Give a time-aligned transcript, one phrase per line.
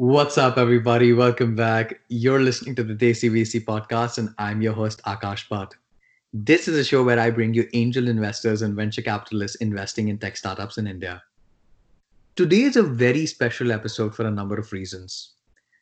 [0.00, 1.12] What's up, everybody?
[1.12, 2.00] Welcome back.
[2.08, 5.72] You're listening to the Desi VC podcast, and I'm your host, Akash Bhat.
[6.32, 10.16] This is a show where I bring you angel investors and venture capitalists investing in
[10.16, 11.22] tech startups in India.
[12.34, 15.34] Today is a very special episode for a number of reasons.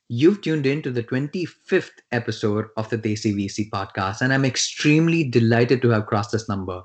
[0.08, 5.22] You've tuned in to the 25th episode of the Desi VC podcast, and I'm extremely
[5.22, 6.82] delighted to have crossed this number.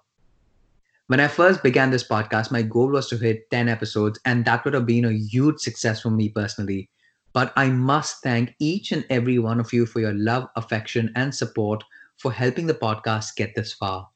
[1.07, 4.63] When I first began this podcast, my goal was to hit 10 episodes, and that
[4.63, 6.91] would have been a huge success for me personally
[7.33, 11.33] but I must thank each and every one of you for your love, affection, and
[11.33, 11.83] support
[12.17, 14.07] for helping the podcast get this far.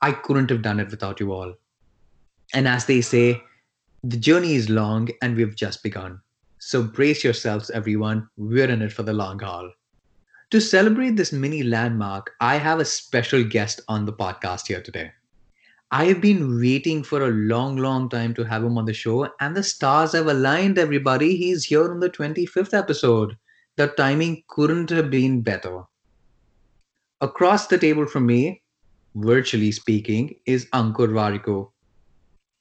[0.00, 1.54] I couldn't have done it without you all.
[2.54, 3.42] And as they say,
[4.02, 6.20] the journey is long and we've just begun.
[6.58, 8.28] So brace yourselves, everyone.
[8.36, 9.70] We're in it for the long haul.
[10.50, 15.12] To celebrate this mini landmark, I have a special guest on the podcast here today.
[15.90, 19.26] I have been waiting for a long, long time to have him on the show,
[19.40, 21.34] and the stars have aligned, everybody.
[21.34, 23.38] He's here on the 25th episode.
[23.76, 25.84] The timing couldn't have been better.
[27.22, 28.60] Across the table from me,
[29.14, 31.70] virtually speaking, is Ankur Warikoo.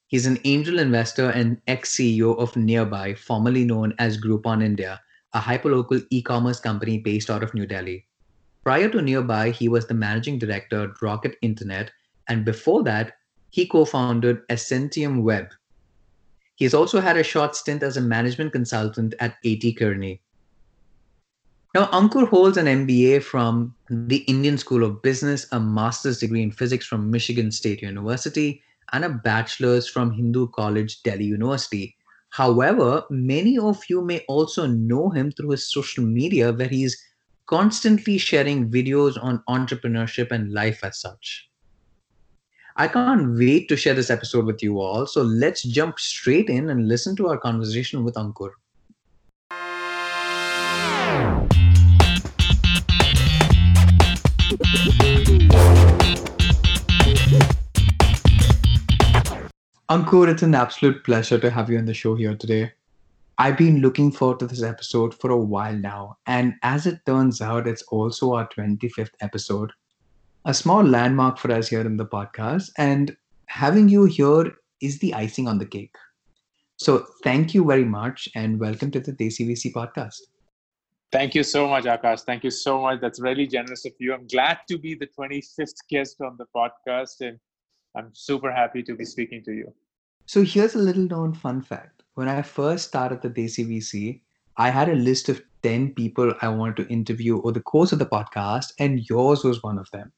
[0.07, 5.01] He's an angel investor and ex CEO of Nearbuy, formerly known as Groupon India,
[5.33, 8.07] a hyperlocal e commerce company based out of New Delhi.
[8.63, 11.91] Prior to Nearbuy, he was the managing director at Rocket Internet
[12.27, 13.13] and before that,
[13.49, 15.51] he co founded Accentium Web.
[16.55, 19.73] He's also had a short stint as a management consultant at A.T.
[19.73, 20.21] Kearney.
[21.75, 26.51] Now, Ankur holds an MBA from the Indian School of Business, a master's degree in
[26.51, 31.95] physics from Michigan State University, and a bachelor's from Hindu College, Delhi University.
[32.29, 36.97] However, many of you may also know him through his social media, where he's
[37.45, 41.46] constantly sharing videos on entrepreneurship and life as such.
[42.79, 45.07] I can't wait to share this episode with you all.
[45.07, 48.51] So let's jump straight in and listen to our conversation with Ankur.
[59.89, 62.71] Ankur, it's an absolute pleasure to have you on the show here today.
[63.39, 67.41] I've been looking forward to this episode for a while now, and as it turns
[67.41, 69.71] out, it's also our 25th episode
[70.47, 72.69] a small landmark for us here in the podcast.
[72.77, 75.93] And having you here is the icing on the cake.
[76.77, 80.15] So thank you very much and welcome to the Desi VC podcast.
[81.11, 82.21] Thank you so much, Akash.
[82.21, 83.01] Thank you so much.
[83.01, 84.13] That's really generous of you.
[84.13, 87.37] I'm glad to be the 25th guest on the podcast and
[87.97, 89.73] I'm super happy to be speaking to you.
[90.27, 92.03] So here's a little known fun fact.
[92.13, 94.21] When I first started the Desi VC,
[94.55, 97.99] I had a list of 10 people I wanted to interview over the course of
[97.99, 100.13] the podcast, and yours was one of them.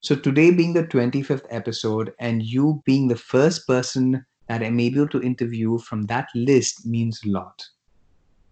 [0.00, 5.08] So, today being the 25th episode, and you being the first person that I'm able
[5.08, 7.64] to interview from that list means a lot.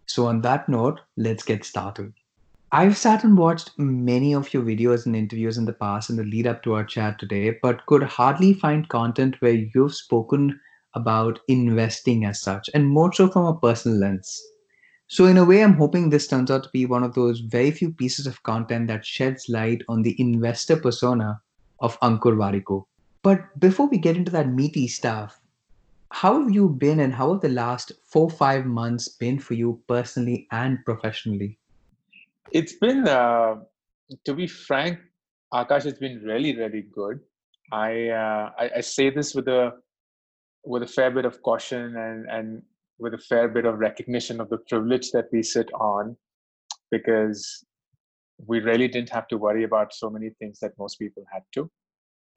[0.07, 2.13] So, on that note, let's get started.
[2.73, 6.25] I've sat and watched many of your videos and interviews in the past in the
[6.25, 10.59] lead up to our chat today, but could hardly find content where you've spoken
[10.95, 14.43] about investing as such, and more so from a personal lens.
[15.09, 17.71] So, in a way, I'm hoping this turns out to be one of those very
[17.71, 21.41] few pieces of content that sheds light on the investor persona
[21.79, 22.85] of Ankur Warikoo.
[23.23, 25.41] But before we get into that meaty stuff,
[26.11, 29.81] how have you been and how have the last four, five months been for you
[29.87, 31.59] personally and professionally?
[32.51, 33.57] It's been, uh,
[34.25, 34.99] to be frank,
[35.53, 37.21] Akash, it's been really, really good.
[37.71, 39.73] I, uh, I, I say this with a
[40.65, 42.63] with a fair bit of caution and and
[42.99, 46.17] with a fair bit of recognition of the privilege that we sit on
[46.91, 47.65] because
[48.47, 51.71] we really didn't have to worry about so many things that most people had to.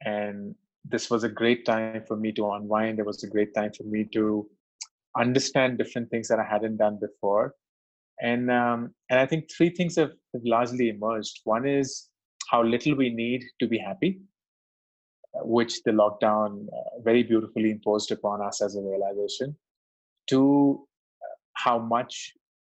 [0.04, 0.54] And
[0.84, 2.98] this was a great time for me to unwind.
[2.98, 4.48] It was a great time for me to
[5.16, 7.54] understand different things that i hadn't done before.
[8.22, 11.40] And um, and i think three things have, have largely emerged.
[11.44, 12.08] One is
[12.50, 14.20] how little we need to be happy
[15.42, 19.56] which the lockdown uh, very beautifully imposed upon us as a realization
[20.30, 20.86] Two,
[21.20, 22.32] uh, how much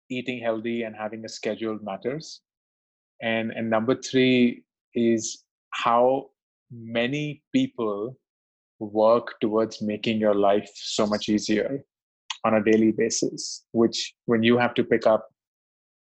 [0.09, 2.41] eating healthy and having a schedule matters.
[3.21, 4.63] And, and number three
[4.93, 6.31] is how
[6.69, 8.17] many people
[8.79, 11.85] work towards making your life so much easier
[12.43, 15.29] on a daily basis, which when you have to pick up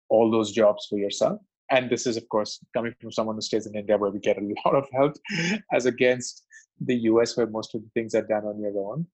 [0.10, 1.40] all those jobs for yourself.
[1.72, 4.38] And this is, of course, coming from someone who stays in India where we get
[4.38, 5.16] a lot of help
[5.72, 6.46] as against
[6.80, 9.08] the US where most of the things are done on your own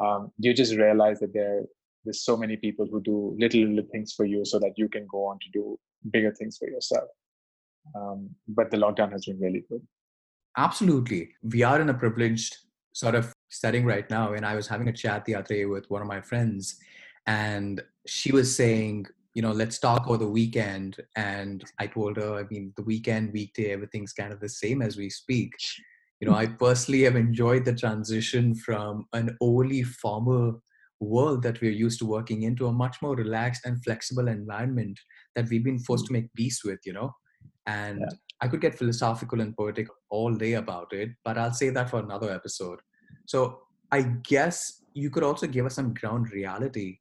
[0.00, 1.62] um, you just realize that there
[2.04, 5.06] there's so many people who do little little things for you so that you can
[5.10, 5.78] go on to do
[6.10, 7.08] bigger things for yourself
[7.96, 9.82] um, but the lockdown has been really good
[10.56, 12.56] absolutely we are in a privileged
[12.92, 15.88] sort of setting right now and i was having a chat the other day with
[15.90, 16.76] one of my friends
[17.26, 20.96] and she was saying you know, let's talk over the weekend.
[21.16, 24.96] And I told her, I mean, the weekend, weekday, everything's kind of the same as
[24.96, 25.52] we speak.
[26.24, 30.62] You know, I personally have enjoyed the transition from an overly formal
[30.98, 34.98] world that we're used to working into a much more relaxed and flexible environment
[35.34, 36.22] that we've been forced to mm.
[36.22, 37.14] make peace with, you know.
[37.66, 38.16] And yeah.
[38.40, 41.98] I could get philosophical and poetic all day about it, but I'll say that for
[41.98, 42.78] another episode.
[43.26, 43.60] So
[43.92, 47.00] I guess you could also give us some ground reality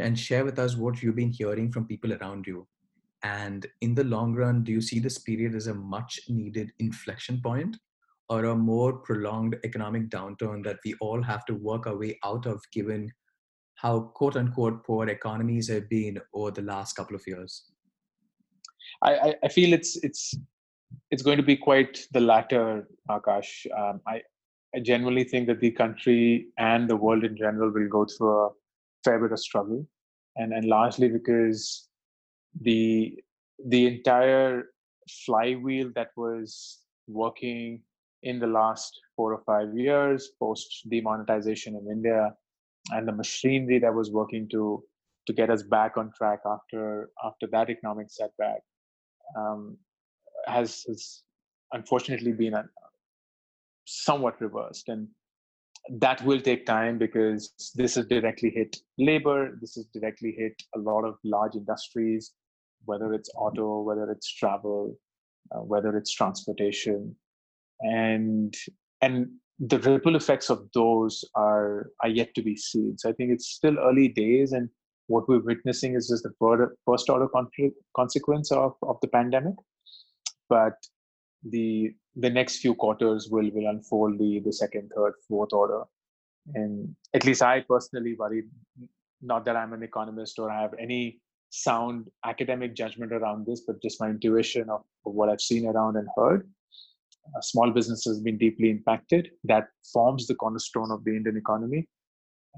[0.00, 2.66] and share with us what you've been hearing from people around you.
[3.22, 7.40] And in the long run, do you see this period as a much needed inflection
[7.40, 7.76] point
[8.28, 12.46] or a more prolonged economic downturn that we all have to work our way out
[12.46, 13.10] of given
[13.76, 17.64] how quote unquote poor economies have been over the last couple of years?
[19.02, 20.34] I, I feel it's it's
[21.10, 23.66] it's going to be quite the latter, Akash.
[23.76, 24.22] Um, I,
[24.74, 28.50] I think that the country and the world in general will go through a
[29.04, 29.86] fair bit of struggle,
[30.36, 31.88] and and largely because
[32.62, 33.18] the
[33.66, 34.70] the entire
[35.24, 37.82] flywheel that was working
[38.22, 42.34] in the last four or five years post demonetization in India
[42.90, 44.82] and the machinery that was working to
[45.26, 48.60] to get us back on track after after that economic setback
[49.36, 49.76] um,
[50.46, 51.22] has, has
[51.72, 52.64] unfortunately been a,
[53.84, 54.88] somewhat reversed.
[54.88, 55.08] And
[56.00, 60.78] that will take time because this has directly hit labor this has directly hit a
[60.80, 62.32] lot of large industries
[62.86, 64.98] whether it's auto whether it's travel
[65.52, 67.14] uh, whether it's transportation
[67.80, 68.54] and
[69.02, 69.28] and
[69.58, 72.96] the ripple effects of those are are yet to be seen.
[72.98, 74.68] So i think it's still early days and
[75.08, 77.28] what we're witnessing is just the first order
[77.94, 79.54] consequence of, of the pandemic.
[80.48, 80.74] But
[81.48, 85.82] the the next few quarters will will unfold the the second third fourth order.
[86.54, 88.44] And at least i personally worry
[89.20, 91.20] not that i'm an economist or i have any
[91.50, 95.96] sound academic judgment around this but just my intuition of, of what i've seen around
[95.96, 96.48] and heard
[97.36, 101.88] uh, small business has been deeply impacted that forms the cornerstone of the indian economy.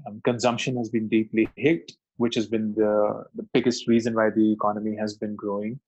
[0.07, 4.51] Um, consumption has been deeply hit which has been the, the biggest reason why the
[4.51, 5.79] economy has been growing.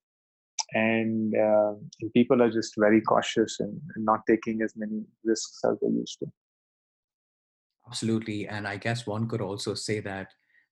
[0.73, 5.59] And, uh, and people are just very cautious and, and, not taking as many risks
[5.69, 6.31] as they used to.
[7.85, 8.47] Absolutely.
[8.47, 10.27] And i guess one could also say that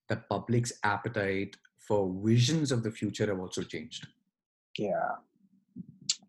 [0.07, 4.07] the public's appetite for visions of the future have also changed.
[4.77, 5.15] Yeah.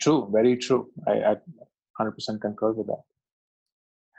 [0.01, 0.29] True.
[0.33, 0.91] Very true.
[1.07, 1.37] I, I
[2.01, 3.03] 100% concur with that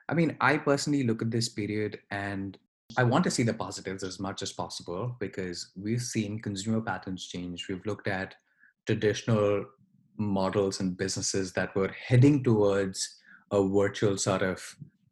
[0.10, 2.57] i mean i personally look at this period and
[2.98, 7.25] I want to see the positives as much as possible because we've seen consumer patterns
[7.25, 7.68] change.
[7.69, 8.36] We've looked at
[8.86, 9.66] traditional
[10.18, 13.19] models and businesses that were heading towards
[13.51, 14.63] a virtual sort of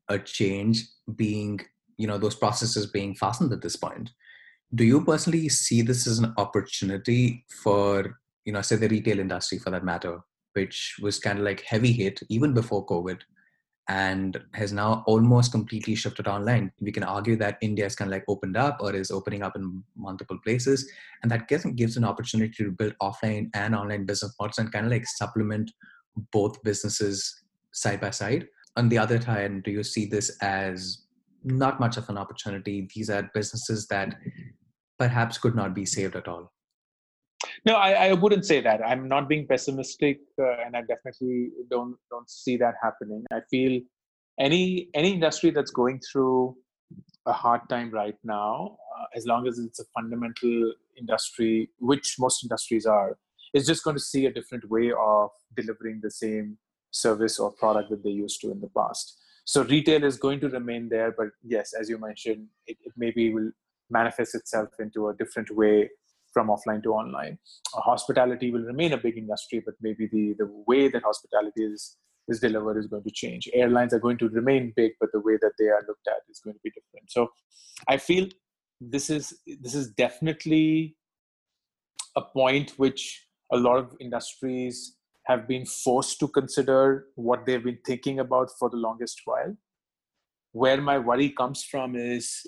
[0.09, 0.83] a change
[1.15, 1.59] being,
[1.97, 4.11] you know, those processes being fastened at this point.
[4.75, 9.57] Do you personally see this as an opportunity for, you know, say the retail industry
[9.57, 10.19] for that matter,
[10.53, 13.19] which was kind of like heavy hit even before COVID?
[13.89, 16.71] and has now almost completely shifted online.
[16.79, 19.55] We can argue that India is kind of like opened up or is opening up
[19.55, 20.87] in multiple places,
[21.23, 24.85] and that gives, gives an opportunity to build offline and online business models and kind
[24.85, 25.71] of like supplement
[26.31, 27.41] both businesses
[27.73, 28.47] side by side.
[28.77, 31.05] On the other hand, do you see this as
[31.43, 32.87] not much of an opportunity?
[32.93, 34.15] These are businesses that
[34.99, 36.53] perhaps could not be saved at all.
[37.65, 38.81] No, I, I wouldn't say that.
[38.85, 43.23] I'm not being pessimistic, uh, and I definitely don't don't see that happening.
[43.31, 43.81] I feel
[44.39, 46.55] any any industry that's going through
[47.25, 52.43] a hard time right now, uh, as long as it's a fundamental industry, which most
[52.43, 53.17] industries are,
[53.53, 56.57] is just going to see a different way of delivering the same
[56.91, 59.17] service or product that they used to in the past.
[59.45, 63.33] So retail is going to remain there, but yes, as you mentioned, it, it maybe
[63.33, 63.51] will
[63.89, 65.89] manifest itself into a different way
[66.33, 67.37] from offline to online.
[67.75, 71.97] Uh, hospitality will remain a big industry, but maybe the, the way that hospitality is,
[72.27, 73.49] is delivered is going to change.
[73.53, 76.39] Airlines are going to remain big, but the way that they are looked at is
[76.43, 77.11] going to be different.
[77.11, 77.29] So
[77.87, 78.27] I feel
[78.81, 80.95] this is this is definitely
[82.15, 84.95] a point which a lot of industries
[85.25, 89.55] have been forced to consider what they've been thinking about for the longest while.
[90.51, 92.41] Where my worry comes from is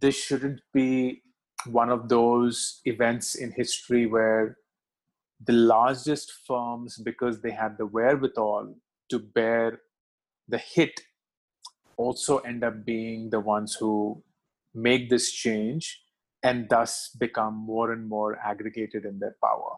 [0.00, 1.22] this shouldn't be
[1.66, 4.58] one of those events in history where
[5.44, 8.74] the largest firms, because they had the wherewithal
[9.10, 9.80] to bear
[10.48, 11.00] the hit,
[11.96, 14.22] also end up being the ones who
[14.74, 16.02] make this change
[16.42, 19.76] and thus become more and more aggregated in their power.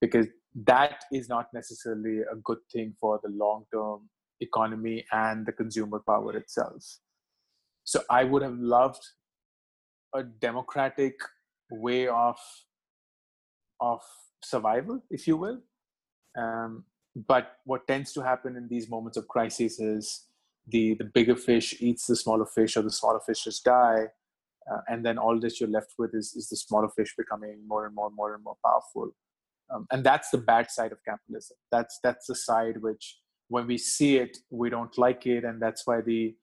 [0.00, 0.26] Because
[0.66, 4.08] that is not necessarily a good thing for the long term
[4.40, 6.82] economy and the consumer power itself.
[7.84, 9.02] So I would have loved
[10.14, 11.14] a democratic
[11.70, 12.36] way of
[13.80, 14.02] of
[14.42, 15.58] survival, if you will.
[16.38, 20.26] Um, but what tends to happen in these moments of crisis is
[20.68, 24.06] the the bigger fish eats the smaller fish, or the smaller fish just die,
[24.70, 27.86] uh, and then all that you're left with is is the smaller fish becoming more
[27.86, 29.10] and more, and more and more powerful.
[29.72, 31.56] Um, and that's the bad side of capitalism.
[31.70, 35.86] That's that's the side which, when we see it, we don't like it, and that's
[35.86, 36.34] why the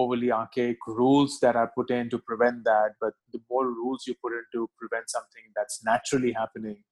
[0.00, 2.94] overly archaic rules that are put in to prevent that.
[3.00, 6.82] But the more rules you put in to prevent something that's naturally happening,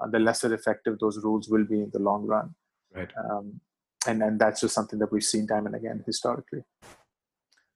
[0.00, 2.54] uh, the lesser effective those rules will be in the long run.
[2.94, 3.10] Right.
[3.18, 3.60] Um,
[4.06, 6.62] and and that's just something that we've seen time and again historically.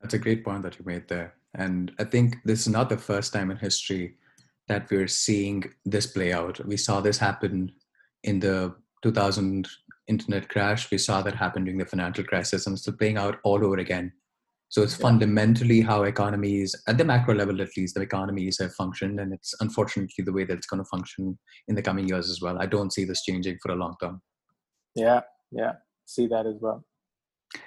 [0.00, 2.96] That's a great point that you made there, and I think this is not the
[2.96, 4.16] first time in history
[4.68, 6.64] that we're seeing this play out.
[6.64, 7.72] We saw this happen
[8.22, 9.68] in the 2000
[10.06, 10.90] internet crash.
[10.90, 14.12] We saw that happen during the financial crisis, and it's playing out all over again.
[14.70, 15.02] So it's yeah.
[15.02, 19.52] fundamentally how economies, at the macro level at least, the economies have functioned, and it's
[19.60, 22.56] unfortunately the way that it's going to function in the coming years as well.
[22.60, 24.22] I don't see this changing for a long term.
[24.94, 25.72] Yeah, yeah,
[26.06, 26.84] see that as well.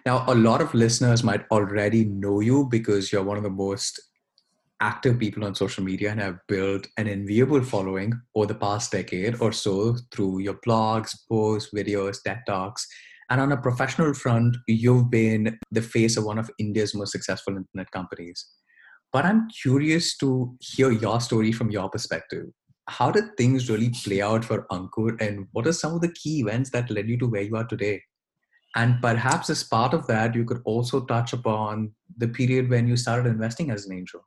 [0.05, 3.99] Now, a lot of listeners might already know you because you're one of the most
[4.79, 9.39] active people on social media and have built an enviable following over the past decade
[9.41, 12.87] or so through your blogs, posts, videos, TED Talks.
[13.29, 17.55] And on a professional front, you've been the face of one of India's most successful
[17.55, 18.45] internet companies.
[19.11, 22.47] But I'm curious to hear your story from your perspective
[22.87, 26.39] how did things really play out for Ankur and what are some of the key
[26.39, 28.01] events that led you to where you are today?
[28.75, 32.97] And perhaps as part of that, you could also touch upon the period when you
[32.97, 34.21] started investing as an angel.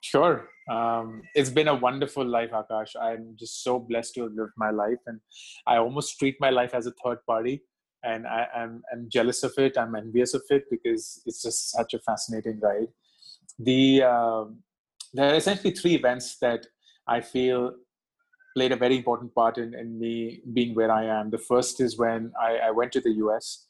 [0.00, 0.48] Sure.
[0.70, 2.96] Um, it's been a wonderful life, Akash.
[3.00, 4.98] I'm just so blessed to have lived my life.
[5.06, 5.20] And
[5.66, 7.62] I almost treat my life as a third party.
[8.02, 9.78] And I, am I'm, I'm jealous of it.
[9.78, 12.88] I'm envious of it because it's just such a fascinating ride.
[13.58, 14.44] The, uh,
[15.12, 16.66] there are essentially three events that
[17.06, 17.72] I feel
[18.54, 21.30] played a very important part in, in me being where I am.
[21.30, 23.66] The first is when I, I went to the US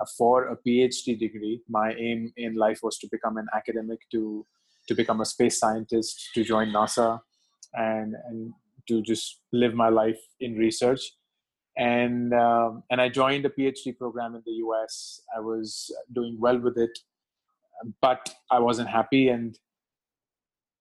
[0.00, 1.60] uh, for a PhD degree.
[1.68, 4.46] My aim in life was to become an academic, to,
[4.88, 7.20] to become a space scientist, to join NASA,
[7.74, 8.52] and, and
[8.88, 11.00] to just live my life in research.
[11.76, 15.20] And, um, and I joined a PhD program in the US.
[15.36, 16.98] I was doing well with it,
[18.00, 19.28] but I wasn't happy.
[19.28, 19.56] And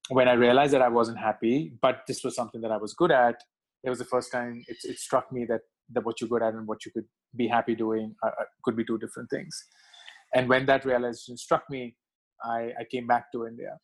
[0.09, 3.11] when I realized that I wasn't happy, but this was something that I was good
[3.11, 3.43] at,
[3.83, 5.61] it was the first time it, it struck me that,
[5.93, 8.75] that what you're good at and what you could be happy doing uh, uh, could
[8.75, 9.55] be two different things.
[10.33, 11.95] And when that realization struck me,
[12.43, 13.77] I, I came back to India.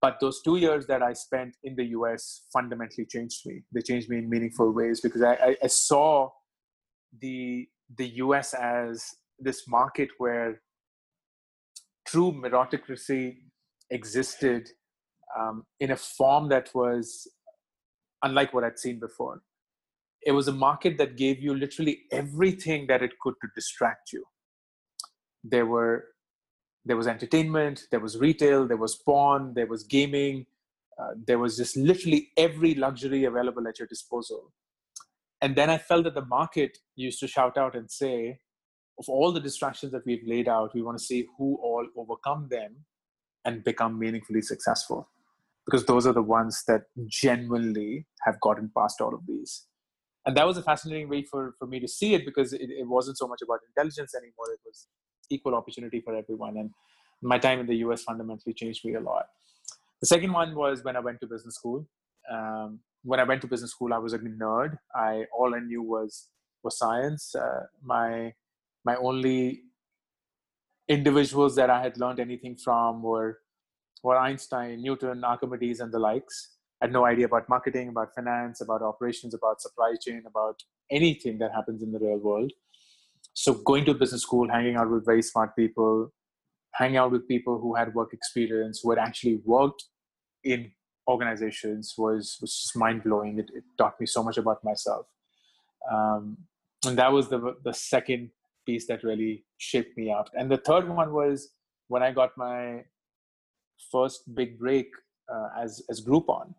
[0.00, 3.62] But those two years that I spent in the US fundamentally changed me.
[3.72, 6.30] They changed me in meaningful ways because I, I, I saw
[7.20, 9.04] the the US as
[9.38, 10.60] this market where
[12.06, 13.36] true meritocracy
[13.90, 14.68] existed
[15.38, 17.28] um, in a form that was
[18.22, 19.42] unlike what I'd seen before.
[20.22, 24.24] It was a market that gave you literally everything that it could to distract you.
[25.44, 26.04] There were
[26.86, 30.46] there was entertainment, there was retail, there was porn, there was gaming,
[30.98, 34.52] uh, there was just literally every luxury available at your disposal.
[35.42, 38.38] And then I felt that the market used to shout out and say,
[38.98, 42.48] of all the distractions that we've laid out, we want to see who all overcome
[42.50, 42.86] them
[43.44, 45.10] and become meaningfully successful
[45.66, 49.66] because those are the ones that genuinely have gotten past all of these
[50.26, 52.86] and that was a fascinating way for, for me to see it because it, it
[52.86, 54.88] wasn't so much about intelligence anymore it was
[55.30, 56.70] equal opportunity for everyone and
[57.22, 59.26] my time in the us fundamentally changed me a lot
[60.00, 61.86] the second one was when i went to business school
[62.30, 65.82] um, when i went to business school i was a nerd i all i knew
[65.82, 66.28] was
[66.62, 68.32] was science uh, my
[68.84, 69.62] my only
[70.88, 73.38] individuals that i had learned anything from were
[74.06, 76.50] were Einstein, Newton, Archimedes, and the likes.
[76.80, 81.38] I had no idea about marketing, about finance, about operations, about supply chain, about anything
[81.38, 82.52] that happens in the real world.
[83.38, 86.10] So going to business school, hanging out with very smart people,
[86.72, 89.84] hanging out with people who had work experience, who had actually worked
[90.42, 90.72] in
[91.06, 93.38] organizations was was just mind blowing.
[93.38, 95.04] It, it, taught me so much about myself,
[95.92, 96.38] um,
[96.86, 98.30] and that was the the second
[98.64, 100.30] piece that really shaped me up.
[100.32, 101.50] And the third one was
[101.88, 102.84] when I got my
[103.92, 104.88] first big break
[105.30, 106.54] uh, as as Groupon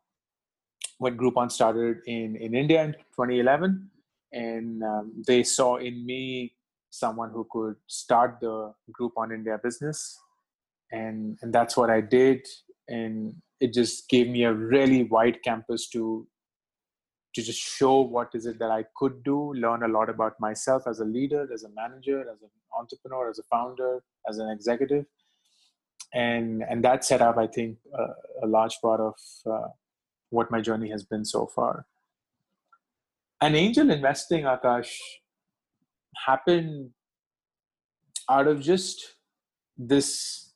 [1.00, 3.90] when Groupon started in in India in 2011,
[4.32, 6.54] and um, they saw in me
[7.00, 10.20] someone who could start the Groupon India business,
[10.92, 12.46] and and that's what I did,
[12.88, 16.28] and it just gave me a really wide campus to
[17.36, 20.88] to just show what is it that I could do, learn a lot about myself
[20.88, 22.50] as a leader, as a manager, as an
[22.80, 25.06] entrepreneur, as a founder, as an executive,
[26.14, 28.14] and and that set up, I think, uh,
[28.44, 29.68] a large part of uh,
[30.30, 31.86] what my journey has been so far.
[33.40, 34.98] And angel investing, Akash,
[36.26, 36.92] happened
[38.30, 39.16] out of just
[39.78, 40.54] this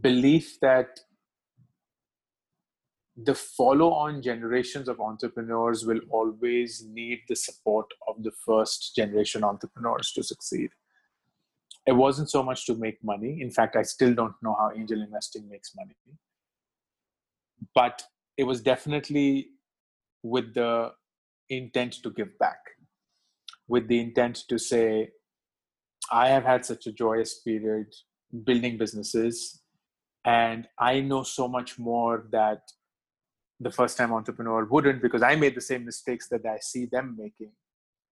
[0.00, 1.00] belief that
[3.16, 9.44] the follow on generations of entrepreneurs will always need the support of the first generation
[9.44, 10.70] entrepreneurs to succeed.
[11.86, 13.40] It wasn't so much to make money.
[13.40, 15.94] In fact, I still don't know how angel investing makes money.
[17.74, 18.02] But
[18.36, 19.48] it was definitely
[20.22, 20.92] with the
[21.50, 22.58] intent to give back,
[23.68, 25.10] with the intent to say,
[26.10, 27.86] I have had such a joyous period
[28.44, 29.62] building businesses,
[30.24, 32.62] and I know so much more that
[33.60, 37.16] the first time entrepreneur wouldn't because I made the same mistakes that I see them
[37.18, 37.52] making.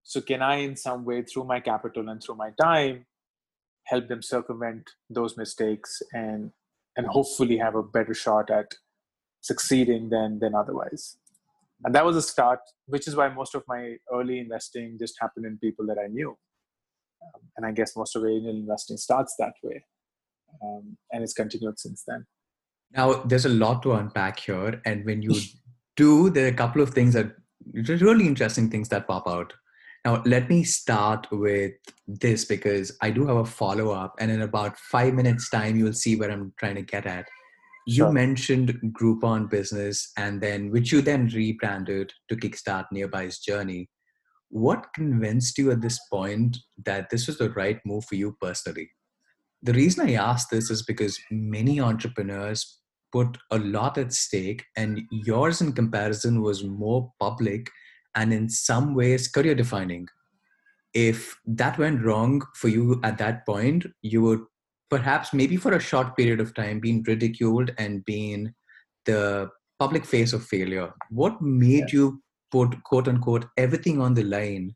[0.05, 3.07] So, can I, in some way, through my capital and through my time,
[3.85, 6.53] help them circumvent those mistakes and
[6.97, 8.67] and hopefully have a better shot at
[9.41, 11.17] succeeding than than otherwise?
[11.85, 15.47] And that was a start, which is why most of my early investing just happened
[15.47, 16.31] in people that I knew.
[16.31, 19.85] Um, and I guess most of angel investing starts that way,
[20.63, 22.27] um, and it's continued since then.
[22.95, 24.81] Now, there's a lot to unpack here.
[24.85, 25.35] And when you
[25.97, 27.33] do, there are a couple of things that
[27.73, 29.53] really interesting things that pop out.
[30.05, 31.73] Now, let me start with
[32.09, 34.17] this because I do have a follow up.
[34.19, 37.29] And in about five minutes' time, you'll see where I'm trying to get at.
[37.87, 43.89] You mentioned Groupon business, and then which you then rebranded to Kickstart Nearbuy's journey.
[44.51, 48.91] What convinced you at this point that this was the right move for you personally?
[49.63, 52.81] The reason I ask this is because many entrepreneurs
[53.13, 57.69] put a lot at stake, and yours in comparison was more public
[58.15, 60.07] and in some ways career defining.
[60.95, 64.41] If that went wrong for you at that point, you would
[64.93, 68.53] perhaps, maybe for a short period of time, being ridiculed and being
[69.07, 70.93] the public face of failure.
[71.09, 71.95] What made yeah.
[71.99, 74.75] you put quote unquote everything on the line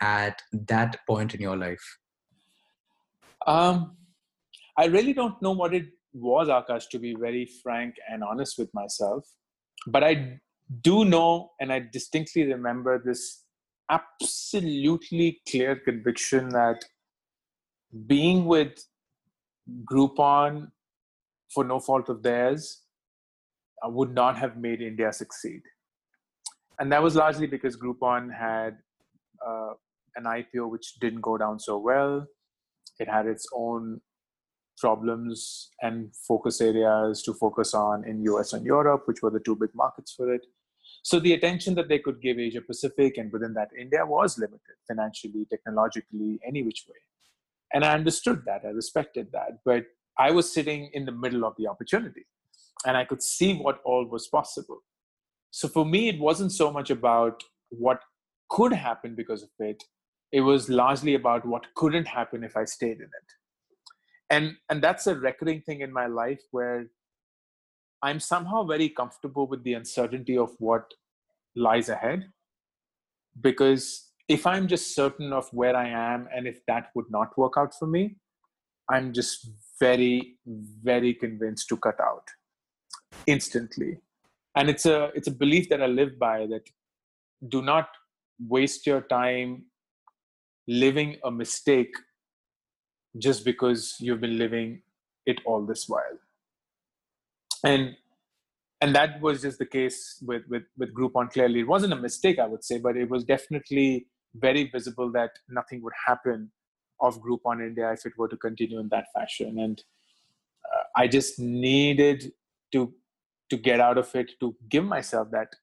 [0.00, 1.84] at that point in your life?
[3.46, 3.96] Um,
[4.76, 8.74] I really don't know what it was Akash to be very frank and honest with
[8.74, 9.24] myself.
[9.86, 10.40] But I
[10.80, 13.44] do know and I distinctly remember this
[13.88, 16.84] absolutely clear conviction that
[18.06, 18.74] being with
[19.84, 20.70] Groupon
[21.54, 22.82] for no fault of theirs
[23.84, 25.62] uh, would not have made India succeed.
[26.78, 28.78] And that was largely because Groupon had
[29.46, 29.74] uh,
[30.16, 32.26] an IPO which didn't go down so well.
[32.98, 34.00] It had its own
[34.78, 39.56] problems and focus areas to focus on in US and Europe, which were the two
[39.56, 40.42] big markets for it.
[41.02, 44.76] So the attention that they could give Asia Pacific and within that India was limited
[44.86, 46.96] financially, technologically, any which way.
[47.74, 49.58] And I understood that, I respected that.
[49.64, 49.84] But
[50.18, 52.26] I was sitting in the middle of the opportunity
[52.86, 54.80] and I could see what all was possible.
[55.50, 58.00] So for me, it wasn't so much about what
[58.50, 59.82] could happen because of it,
[60.30, 63.32] it was largely about what couldn't happen if I stayed in it
[64.32, 66.86] and and that's a recurring thing in my life where
[68.02, 70.94] i'm somehow very comfortable with the uncertainty of what
[71.54, 72.24] lies ahead
[73.48, 77.54] because if i'm just certain of where i am and if that would not work
[77.56, 78.16] out for me
[78.90, 80.36] i'm just very
[80.82, 82.28] very convinced to cut out
[83.26, 83.98] instantly.
[84.54, 86.68] And it's a it's a belief that i live by that
[87.48, 87.88] do not
[88.48, 89.64] waste your time
[90.68, 91.94] living a mistake
[93.18, 94.82] just because you've been living
[95.26, 96.18] it all this while.
[97.64, 97.96] And
[98.82, 102.38] and that was just the case with with with groupon clearly it wasn't a mistake
[102.38, 106.50] i would say but it was definitely very visible that nothing would happen
[107.00, 109.84] of groupon india if it were to continue in that fashion and
[110.72, 112.32] uh, i just needed
[112.72, 112.92] to
[113.50, 115.56] to get out of it to give myself that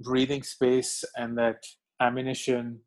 [0.00, 1.64] breathing space and that
[2.00, 2.80] ammunition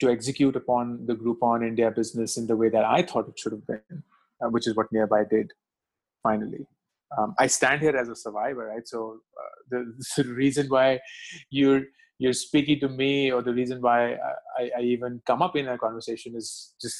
[0.00, 3.52] to execute upon the Groupon India business in the way that I thought it should
[3.52, 4.02] have been,
[4.40, 5.52] uh, which is what Nearbuy did
[6.22, 6.66] finally.
[7.16, 8.86] Um, I stand here as a survivor, right?
[8.86, 11.00] So uh, the, the, reason why
[11.50, 11.82] you're
[12.18, 14.14] you're speaking to me, or the reason why
[14.58, 16.96] I, I, even come up in a conversation, is just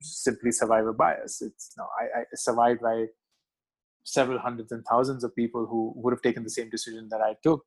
[0.00, 1.42] simply survivor bias.
[1.42, 3.06] It's no, I, I survived by
[4.04, 7.36] several hundreds and thousands of people who would have taken the same decision that I
[7.42, 7.62] took,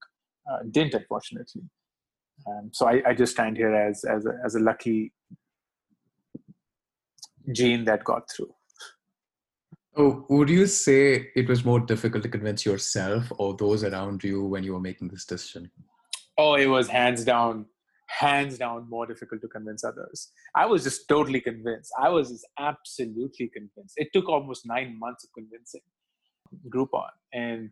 [0.52, 1.64] uh, didn't, unfortunately.
[2.48, 5.14] Um, so I, I, just stand here as as a, as a lucky
[7.54, 8.54] gene that got through.
[9.98, 14.44] Oh, would you say it was more difficult to convince yourself or those around you
[14.44, 15.72] when you were making this decision?
[16.38, 17.66] Oh, it was hands down,
[18.08, 20.32] hands down more difficult to convince others.
[20.54, 21.94] I was just totally convinced.
[22.02, 23.94] I was just absolutely convinced.
[23.96, 25.82] It took almost nine months of convincing
[26.70, 27.72] Groupon, and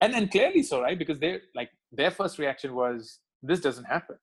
[0.00, 0.98] and and clearly so, right?
[0.98, 4.16] Because they like their first reaction was, "This doesn't happen."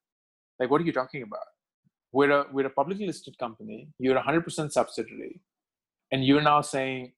[0.59, 1.47] Like, what are you talking about?
[2.11, 3.87] We're a we're a publicly listed company.
[3.99, 5.41] You're a hundred percent subsidiary,
[6.15, 7.11] and you're now saying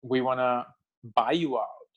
[0.00, 0.64] we want to
[1.16, 1.92] buy you out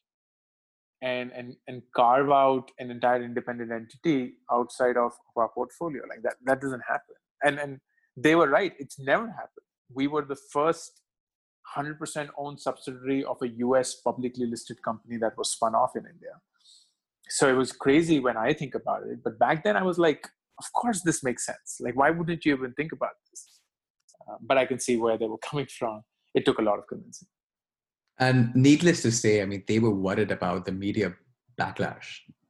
[1.04, 6.02] and and and carve out an entire independent entity outside of, our portfolio.
[6.10, 7.18] Like that that doesn't happen.
[7.44, 7.80] And and
[8.26, 8.74] they were right.
[8.80, 9.68] It's never happened.
[10.00, 11.04] We were the first
[11.78, 16.36] 100% owned subsidiary of a us publicly listed company that was spun off in india.
[17.30, 20.22] So it was crazy when i think about it but back then i was like
[20.64, 21.70] of course this makes sense.
[21.86, 23.42] Like why wouldn't you even think about this?
[24.28, 25.98] Uh, but i can see where they were coming from
[26.38, 27.28] it took a lot of convincing
[28.20, 31.14] and needless to say, I mean, they were worried about the media
[31.60, 32.06] backlash.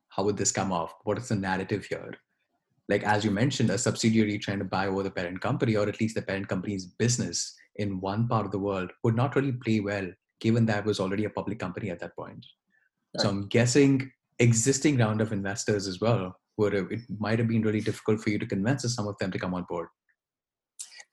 [0.10, 0.94] How would this come off?
[1.04, 2.14] What is the narrative here?
[2.90, 6.00] Like, as you mentioned, a subsidiary trying to buy over the parent company, or at
[6.00, 9.82] least the parent company's business in one part of the world, would not really play
[9.82, 12.46] well, given that was already a public company at that point.
[13.16, 13.24] Right.
[13.24, 17.62] So I'm guessing existing round of investors as well would have, it might have been
[17.62, 19.90] really difficult for you to convince some of them to come on board.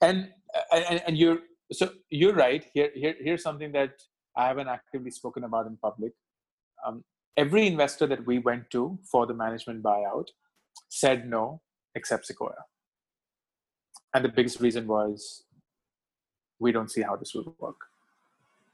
[0.00, 0.28] And
[0.72, 1.38] and, and you're
[1.72, 2.64] so you're right.
[2.74, 3.94] Here, here here's something that
[4.36, 6.12] I haven't actively spoken about in public.
[6.86, 7.04] Um,
[7.36, 10.28] every investor that we went to for the management buyout
[10.88, 11.60] said no,
[11.94, 12.64] except Sequoia.
[14.14, 15.44] And the biggest reason was
[16.58, 17.80] we don't see how this will work.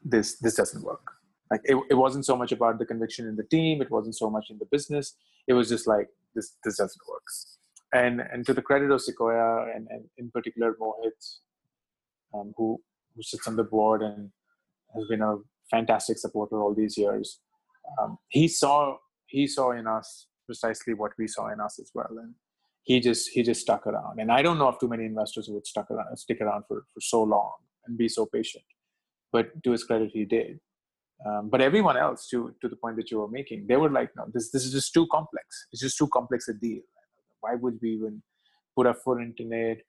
[0.04, 1.12] This this doesn't work.
[1.50, 4.30] Like it, it wasn't so much about the conviction in the team, it wasn't so
[4.30, 5.16] much in the business.
[5.46, 7.22] It was just like this this doesn't work.
[7.92, 11.20] And and to the credit of Sequoia and, and in particular Mohit,
[12.34, 12.80] um, who
[13.14, 14.30] who sits on the board and
[14.94, 15.36] has been a
[15.70, 17.40] fantastic supporter all these years.
[18.00, 22.10] Um, he saw he saw in us precisely what we saw in us as well,
[22.10, 22.34] and
[22.82, 24.20] he just he just stuck around.
[24.20, 26.84] And I don't know of too many investors who would stuck around, stick around for
[26.92, 27.54] for so long
[27.86, 28.64] and be so patient.
[29.32, 30.60] But to his credit, he did.
[31.26, 34.10] Um, but everyone else, to to the point that you were making, they were like,
[34.16, 35.46] no, this this is just too complex.
[35.72, 36.82] It's just too complex a deal.
[37.40, 38.22] Why would we even
[38.76, 39.86] put our foot into it?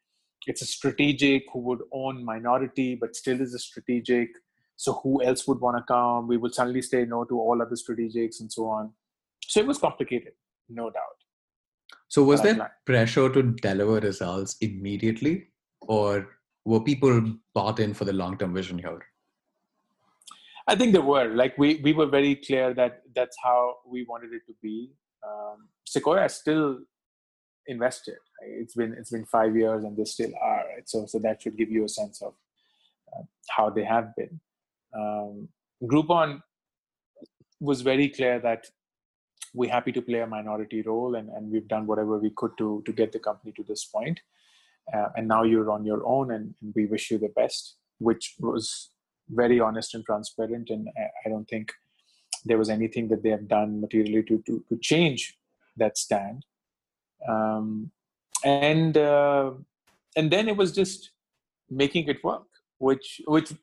[0.48, 4.30] It's a strategic who would own minority, but still is a strategic
[4.82, 6.28] so who else would want to come?
[6.28, 8.92] We would suddenly say no to all other strategics and so on.
[9.46, 10.34] So it was complicated,
[10.70, 11.20] no doubt.
[12.08, 15.50] So was there pressure to deliver results immediately,
[15.82, 16.30] or
[16.66, 19.06] were people bought in for the long-term vision here?
[20.68, 21.30] I think there were.
[21.32, 24.90] Like we we were very clear that that's how we wanted it to be.
[25.24, 26.80] Um, Sequoia still
[27.68, 28.18] invested.
[28.42, 30.64] It's been it's been five years, and they still are.
[30.74, 30.88] Right?
[30.88, 32.34] So so that should give you a sense of
[33.16, 34.40] uh, how they have been
[34.94, 35.48] um,
[35.84, 36.42] Groupon
[37.60, 38.68] was very clear that
[39.54, 42.82] we're happy to play a minority role and, and we've done whatever we could to,
[42.86, 44.20] to get the company to this point.
[44.94, 48.36] Uh, and now you're on your own and, and, we wish you the best, which
[48.40, 48.90] was
[49.30, 50.70] very honest and transparent.
[50.70, 51.72] And I, I don't think
[52.46, 55.38] there was anything that they have done materially to, to, to change
[55.78, 56.46] that stand.
[57.28, 57.92] Um,
[58.44, 59.52] and, uh,
[60.16, 61.12] and then it was just
[61.70, 62.48] making it work,
[62.80, 63.54] which, which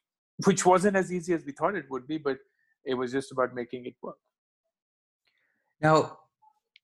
[0.44, 2.38] which wasn't as easy as we thought it would be, but
[2.84, 4.16] it was just about making it work.
[5.80, 6.18] Now,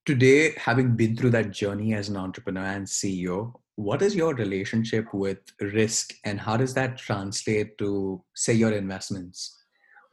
[0.05, 5.13] today, having been through that journey as an entrepreneur and CEO, what is your relationship
[5.13, 9.55] with risk and how does that translate to, say, your investments?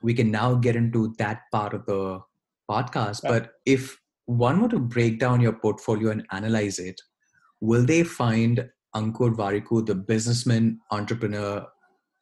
[0.03, 2.21] We can now get into that part of the
[2.71, 3.31] podcast, yeah.
[3.31, 3.97] but if
[4.33, 7.01] one were to break down your portfolio and analyze it,
[7.61, 11.67] will they find Ankur Warikoo, the businessman, entrepreneur,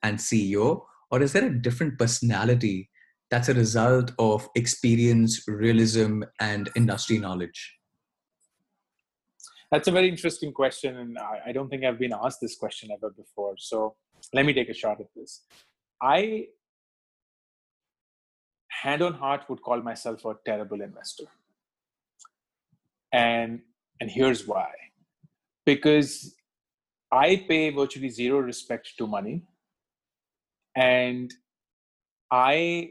[0.03, 2.88] and CEO, or is there a different personality
[3.31, 7.77] that's a result of experience realism and industry knowledge?
[9.70, 13.09] That's a very interesting question and i don't think i've been asked this question ever
[13.16, 13.94] before so
[14.33, 15.42] let me take a shot at this.
[16.03, 16.46] I
[18.68, 21.25] hand on heart would call myself a terrible investor
[23.12, 23.61] and
[24.01, 24.70] and here's why.
[25.66, 26.35] Because
[27.12, 29.42] i pay virtually zero respect to money
[30.77, 31.33] and
[32.31, 32.90] I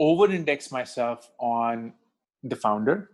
[0.00, 1.92] over index myself on
[2.42, 3.10] the founder,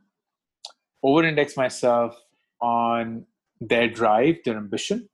[1.02, 2.18] over index myself
[2.60, 3.26] on
[3.60, 5.08] their drive, their ambition,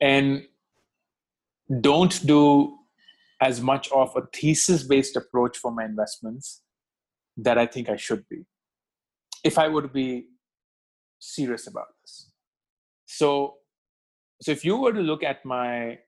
[0.00, 0.44] and
[1.80, 2.76] don't do
[3.40, 6.62] as much of a thesis based approach for my investments
[7.36, 8.44] that I think I should be
[9.42, 10.26] if I would be
[11.18, 12.30] serious about this.
[13.06, 13.56] So
[14.42, 15.98] so if you were to look at my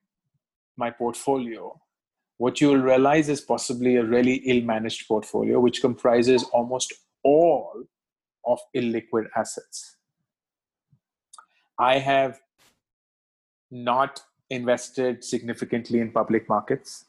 [0.76, 1.78] my portfolio
[2.38, 7.84] what you will realize is possibly a really ill managed portfolio which comprises almost all
[8.44, 9.96] of illiquid assets
[11.78, 12.38] i have
[13.70, 17.06] not invested significantly in public markets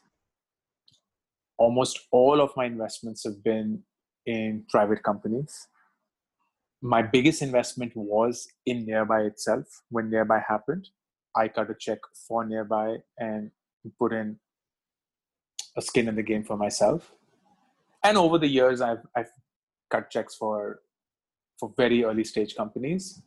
[1.58, 3.82] almost all of my investments have been
[4.28, 5.68] in private companies.
[6.82, 9.66] My biggest investment was in Nearbuy itself.
[9.88, 10.88] When Nearbuy happened,
[11.34, 13.50] I cut a check for Nearbuy and
[13.98, 14.38] put in
[15.76, 17.14] a skin in the game for myself.
[18.04, 19.32] And over the years, I've, I've
[19.90, 20.80] cut checks for
[21.58, 23.20] for very early stage companies.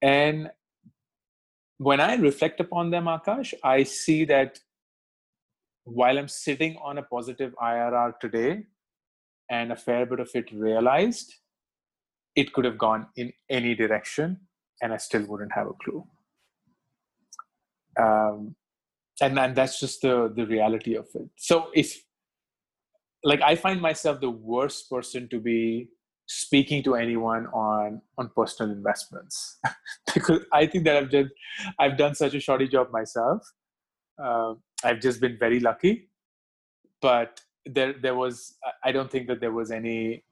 [0.00, 0.50] And
[1.78, 4.60] when I reflect upon them, Akash, I see that
[5.82, 8.66] while I'm sitting on a positive IRR today
[9.50, 11.34] and a fair bit of it realized,
[12.36, 14.38] it could have gone in any direction
[14.80, 16.06] and I still wouldn't have a clue.
[18.00, 18.54] Um,
[19.20, 21.28] and, and that's just the, the reality of it.
[21.36, 22.02] So if,
[23.24, 25.88] like, I find myself the worst person to be
[26.32, 29.58] speaking to anyone on on personal investments
[30.14, 31.30] because I think that I've just
[31.76, 33.42] I've done such a shoddy job myself.
[34.22, 36.08] Uh, I've just been very lucky,
[37.02, 40.24] but there there was I don't think that there was any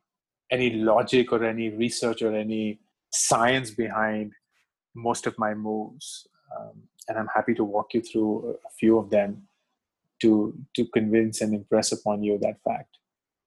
[0.51, 4.33] any logic or any research or any science behind
[4.95, 9.11] most of my moves, um, and I'm happy to walk you through a few of
[9.11, 9.49] them
[10.23, 12.99] to to convince and impress upon you that fact.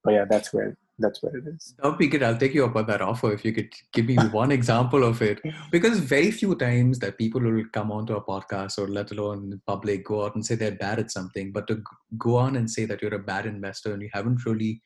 [0.04, 1.76] But yeah, that's where that's where it is.
[1.78, 2.24] That would be good.
[2.24, 5.22] I'll take you up on that offer if you could give me one example of
[5.22, 5.42] it.
[5.72, 10.06] Because very few times that people will come onto a podcast or let alone public
[10.06, 11.82] go out and say they're bad at something, but to
[12.18, 14.82] go on and say that you're a bad investor and you haven't really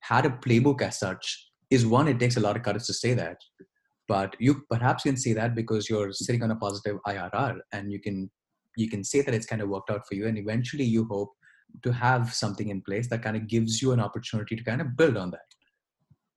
[0.00, 3.14] had a playbook as such is one, it takes a lot of courage to say
[3.14, 3.38] that.
[4.06, 8.00] But you perhaps can say that because you're sitting on a positive IRR and you
[8.00, 8.30] can
[8.76, 11.32] you can say that it's kind of worked out for you and eventually you hope
[11.82, 14.96] to have something in place that kind of gives you an opportunity to kind of
[14.96, 15.40] build on that.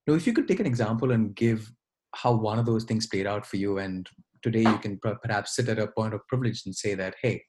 [0.08, 1.72] Now, if you could take an example and give
[2.16, 4.08] how one of those things played out for you, and
[4.42, 7.44] today you can perhaps sit at a point of privilege and say that, hey,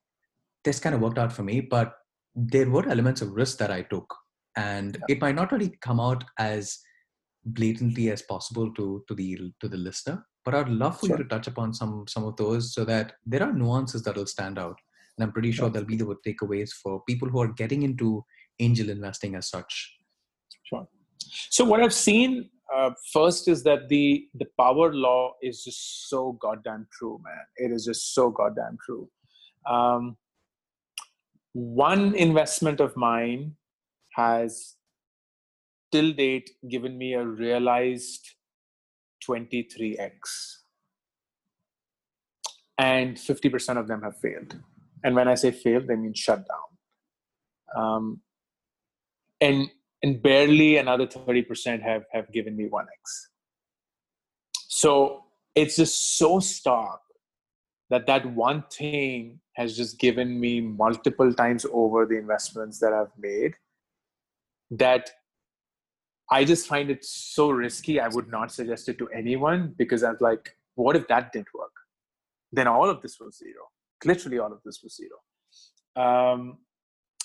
[0.64, 1.94] this kind of worked out for me, but
[2.34, 4.14] there were elements of risk that I took,
[4.56, 6.78] and it might not really come out as
[7.44, 10.24] blatantly as possible to to the to the listener.
[10.44, 11.16] But I'd love for sure.
[11.16, 14.26] you to touch upon some some of those so that there are nuances that will
[14.26, 14.78] stand out,
[15.16, 18.24] and I'm pretty sure there'll be the takeaways for people who are getting into
[18.60, 19.94] angel investing as such.
[21.50, 26.32] So what I've seen uh, first is that the the power law is just so
[26.40, 27.44] goddamn true, man.
[27.56, 29.08] It is just so goddamn true.
[29.66, 30.16] Um,
[31.52, 33.56] one investment of mine
[34.14, 34.76] has
[35.90, 38.26] till date given me a realized
[39.28, 40.08] 23x
[42.78, 44.58] and 50% of them have failed
[45.04, 48.20] and when i say failed they mean shut down um,
[49.40, 49.70] and
[50.02, 53.14] and barely another 30% have have given me 1x
[54.68, 57.00] so it's just so stark
[57.90, 63.12] that that one thing has just given me multiple times over the investments that i've
[63.18, 63.54] made
[64.70, 65.10] that
[66.30, 68.00] i just find it so risky.
[68.00, 71.52] I would not suggest it to anyone because i was like what if that didn't
[71.54, 71.72] work?
[72.52, 73.68] Then all of this was zero.
[74.04, 75.18] Literally all of this was zero.
[75.94, 76.58] Um,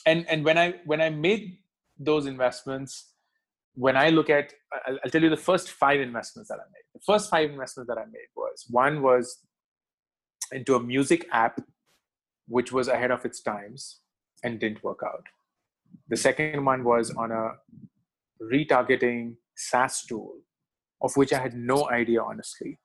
[0.06, 1.58] and and when i when i made
[2.00, 3.14] those investments,
[3.76, 4.54] when I look at,
[4.88, 6.84] I'll, I'll, tell you the first five investments that I made.
[6.94, 9.40] The first five investments that I made was one was
[10.52, 11.60] into a music app,
[12.48, 14.00] which was ahead of its times
[14.44, 15.26] and didn't work out.
[16.10, 17.52] The second one was on a
[18.42, 20.36] retargeting SaaS tool,
[21.02, 22.80] of which I had no idea, honestly.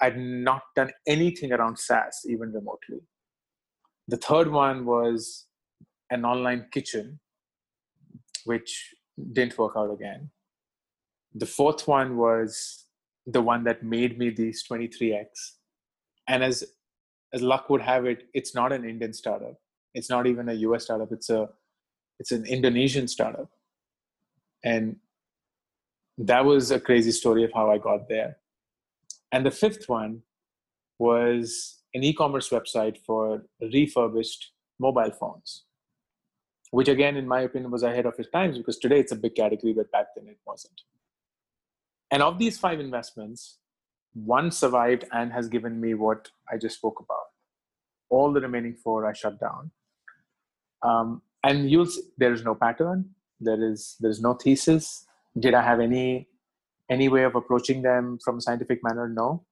[0.00, 3.00] I'd not done anything around SaaS, even remotely.
[4.08, 5.46] The third one was
[6.10, 7.20] an online kitchen
[8.44, 8.94] which
[9.32, 10.30] didn't work out again.
[11.34, 12.86] The fourth one was
[13.26, 15.26] the one that made me these 23x.
[16.28, 16.64] And as
[17.32, 19.54] as luck would have it, it's not an Indian startup.
[19.94, 21.12] It's not even a US startup.
[21.12, 21.48] It's a
[22.18, 23.50] it's an Indonesian startup.
[24.64, 24.96] And
[26.18, 28.38] that was a crazy story of how I got there.
[29.32, 30.22] And the fifth one
[30.98, 35.64] was an e-commerce website for refurbished mobile phones
[36.70, 39.34] which again, in my opinion, was ahead of its times because today it's a big
[39.34, 40.80] category, but back then it wasn't.
[42.10, 43.58] And of these five investments,
[44.14, 47.26] one survived and has given me what I just spoke about.
[48.08, 49.70] All the remaining four I shut down.
[50.82, 53.10] Um, and you'll see, there is no pattern.
[53.40, 55.06] There is there is no thesis.
[55.38, 56.28] Did I have any
[56.90, 59.08] any way of approaching them from a scientific manner?
[59.08, 59.44] No.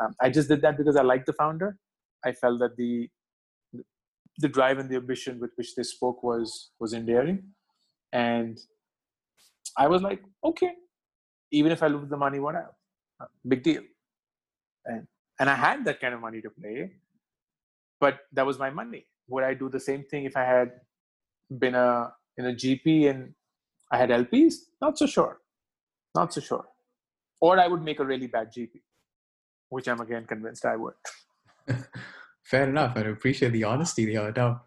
[0.00, 1.76] Um, I just did that because I liked the founder.
[2.24, 3.10] I felt that the
[4.38, 7.42] the drive and the ambition with which they spoke was was endearing
[8.12, 8.58] and
[9.76, 10.72] i was like okay
[11.50, 12.74] even if i lose the money whatever
[13.20, 13.82] uh, big deal
[14.86, 15.06] and
[15.38, 16.90] and i had that kind of money to play
[18.00, 20.72] but that was my money would i do the same thing if i had
[21.58, 23.34] been a in a gp and
[23.92, 25.38] I had LPs, not so sure.
[26.14, 26.64] Not so sure.
[27.40, 28.80] Or I would make a really bad GP,
[29.68, 30.94] which I'm again convinced I would.
[32.44, 32.96] Fair enough.
[32.96, 34.32] I appreciate the honesty there.
[34.36, 34.62] Now,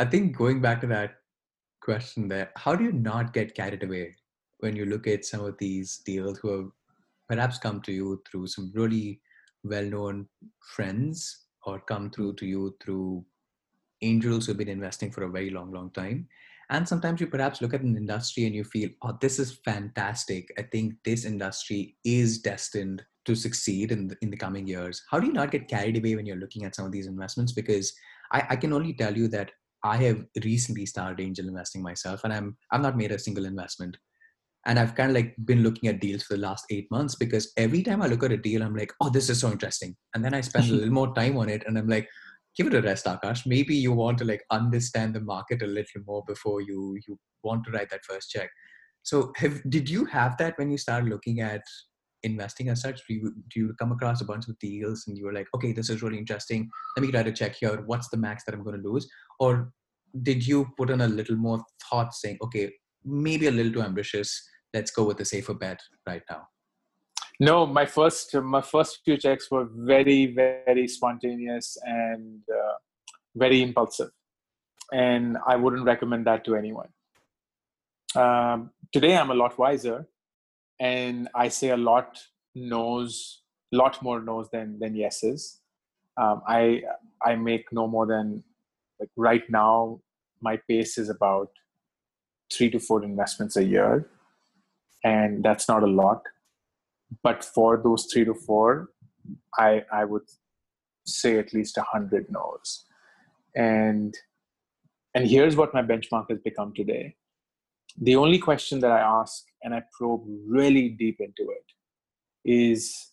[0.00, 1.16] I think going back to that
[1.80, 4.16] question there, how do you not get carried away
[4.58, 6.70] when you look at some of these deals who have
[7.28, 9.20] perhaps come to you through some really
[9.62, 10.26] well-known
[10.74, 13.24] friends or come through to you through
[14.02, 16.28] angels who've been investing for a very long, long time.
[16.70, 20.52] And sometimes you perhaps look at an industry and you feel, oh, this is fantastic.
[20.58, 25.02] I think this industry is destined to succeed in the, in the coming years.
[25.10, 27.52] How do you not get carried away when you're looking at some of these investments?
[27.52, 27.92] Because
[28.32, 29.50] I, I can only tell you that
[29.82, 33.96] I have recently started angel investing myself, and I'm I've not made a single investment
[34.66, 37.52] and i've kind of like been looking at deals for the last eight months because
[37.56, 40.24] every time i look at a deal i'm like oh this is so interesting and
[40.24, 42.08] then i spend a little more time on it and i'm like
[42.56, 46.02] give it a rest akash maybe you want to like understand the market a little
[46.06, 48.50] more before you you want to write that first check
[49.02, 51.62] so have did you have that when you started looking at
[52.24, 55.24] investing as such do you, do you come across a bunch of deals and you
[55.26, 56.70] were like okay this is really interesting.
[56.96, 57.82] Let me write a check here.
[57.86, 59.08] What's the max that i'm going to lose?
[59.38, 59.72] Or
[60.22, 62.72] did you put in a little more thought saying okay
[63.04, 64.42] maybe a little too ambitious.
[64.72, 66.48] Let's go with the safer bet right now?
[67.40, 72.74] No, my first my first few checks were very very spontaneous and uh,
[73.34, 74.10] very impulsive,
[74.92, 76.88] and I wouldn't recommend that to anyone.
[78.14, 80.06] Um, today, I'm a lot wiser,
[80.80, 82.18] and I say a lot
[82.54, 85.60] no's, lot more no's than than yeses.
[86.16, 86.82] Um, I
[87.24, 88.44] I make no more than
[89.00, 90.00] like right now.
[90.40, 91.48] My pace is about
[92.52, 94.08] three to four investments a year
[95.02, 96.22] and that's not a lot
[97.22, 98.88] but for those three to four
[99.58, 100.28] i i would
[101.06, 102.84] say at least a hundred no's
[103.54, 104.14] and
[105.14, 107.14] and here's what my benchmark has become today
[108.00, 111.66] the only question that i ask and i probe really deep into it
[112.44, 113.10] is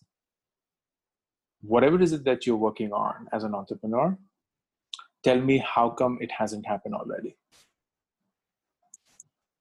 [1.62, 4.18] whatever is it that you're working on as an entrepreneur
[5.24, 7.38] tell me how come it hasn't happened already.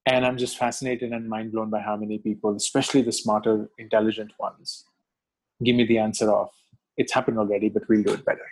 [0.06, 4.32] And i'm just fascinated and mind blown by how many people especially the smarter intelligent
[4.38, 4.84] ones
[5.62, 6.48] give me the answer of
[6.96, 8.48] it's happened already but we'll do it better.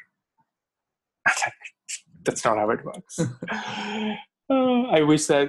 [2.24, 3.18] That's not how it works.
[4.51, 5.48] Uh, i wish that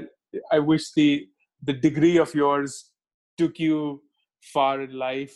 [0.51, 1.25] i wish the
[1.63, 2.91] the degree of yours
[3.37, 4.01] took you
[4.41, 5.35] far in life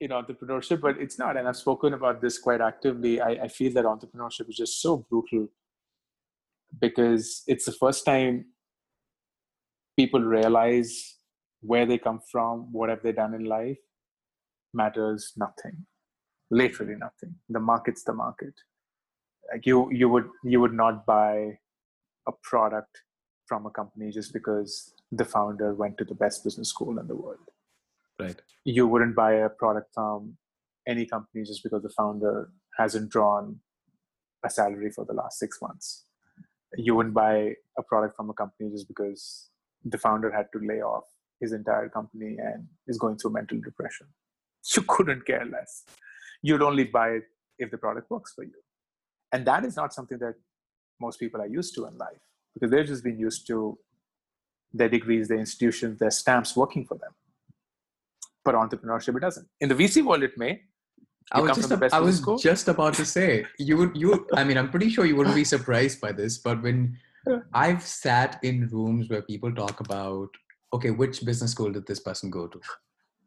[0.00, 3.72] in entrepreneurship but it's not and i've spoken about this quite actively I, I feel
[3.74, 5.48] that entrepreneurship is just so brutal
[6.80, 8.46] because it's the first time
[9.96, 11.16] people realize
[11.60, 13.78] where they come from, what have they done in life,
[14.74, 15.86] matters nothing.
[16.50, 17.34] Literally nothing.
[17.48, 18.54] The market's the market.
[19.52, 21.58] Like you, you would you would not buy
[22.28, 23.02] a product
[23.46, 27.14] from a company just because the founder went to the best business school in the
[27.14, 27.38] world.
[28.18, 28.40] Right.
[28.64, 30.38] You wouldn't buy a product from
[30.88, 33.60] any company just because the founder hasn't drawn
[34.44, 36.06] a salary for the last six months.
[36.76, 39.50] You wouldn't buy a product from a company just because
[39.84, 41.04] the founder had to lay off
[41.40, 44.06] his entire company and is going through mental depression.
[44.76, 45.84] You couldn't care less.
[46.40, 47.24] You'd only buy it
[47.58, 48.60] if the product works for you.
[49.32, 50.34] And that is not something that
[51.00, 52.22] most people are used to in life
[52.54, 53.76] because they've just been used to
[54.72, 57.10] their degrees, their institutions, their stamps working for them.
[58.44, 59.46] But entrepreneurship, it doesn't.
[59.60, 60.62] In the VC world, it may.
[61.30, 64.70] I was, just, I was just about to say you would you I mean I'm
[64.70, 66.98] pretty sure you wouldn't be surprised by this but when
[67.54, 70.28] I've sat in rooms where people talk about,
[70.72, 72.60] okay, which business school did this person go to?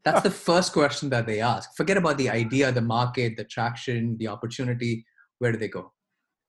[0.03, 1.75] That's the first question that they ask.
[1.75, 5.05] Forget about the idea, the market, the traction, the opportunity.
[5.39, 5.91] Where do they go?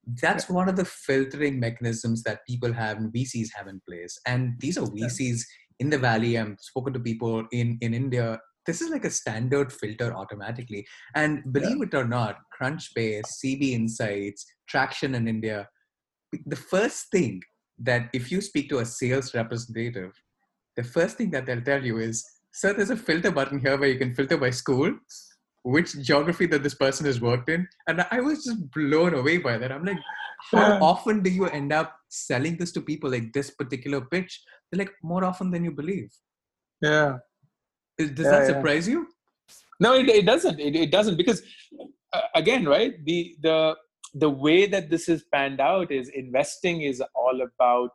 [0.06, 4.18] That's one of the filtering mechanisms that people have and VCs have in place.
[4.26, 5.42] And these are VCs
[5.80, 6.38] in the valley.
[6.38, 8.38] I've spoken to people in, in India.
[8.66, 10.86] This is like a standard filter automatically.
[11.14, 11.86] And believe yeah.
[11.86, 15.68] it or not, Crunchbase, CB Insights, Tracxn in India,
[16.46, 17.42] the first thing
[17.78, 20.12] that if you speak to a sales representative,
[20.76, 23.88] the first thing that they'll tell you is, sir, there's a filter button here where
[23.88, 24.92] you can filter by school,
[25.66, 27.66] which geography that this person has worked in.
[27.88, 29.72] And I was just blown away by that.
[29.72, 29.98] I'm like,
[30.52, 30.78] how yeah.
[30.80, 34.40] often do you end up selling this to people like this particular pitch?
[34.70, 36.12] They're like, more often than you believe.
[36.80, 37.18] Yeah.
[37.98, 38.94] Does yeah, that surprise yeah.
[38.94, 39.08] you?
[39.80, 40.60] No, it, it doesn't.
[40.60, 41.42] It, it doesn't because
[42.12, 42.94] uh, again, right?
[43.04, 43.74] The the
[44.14, 47.90] the way that this is panned out is investing is all about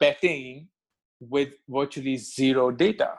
[0.00, 0.68] betting
[1.20, 3.12] with virtually zero data.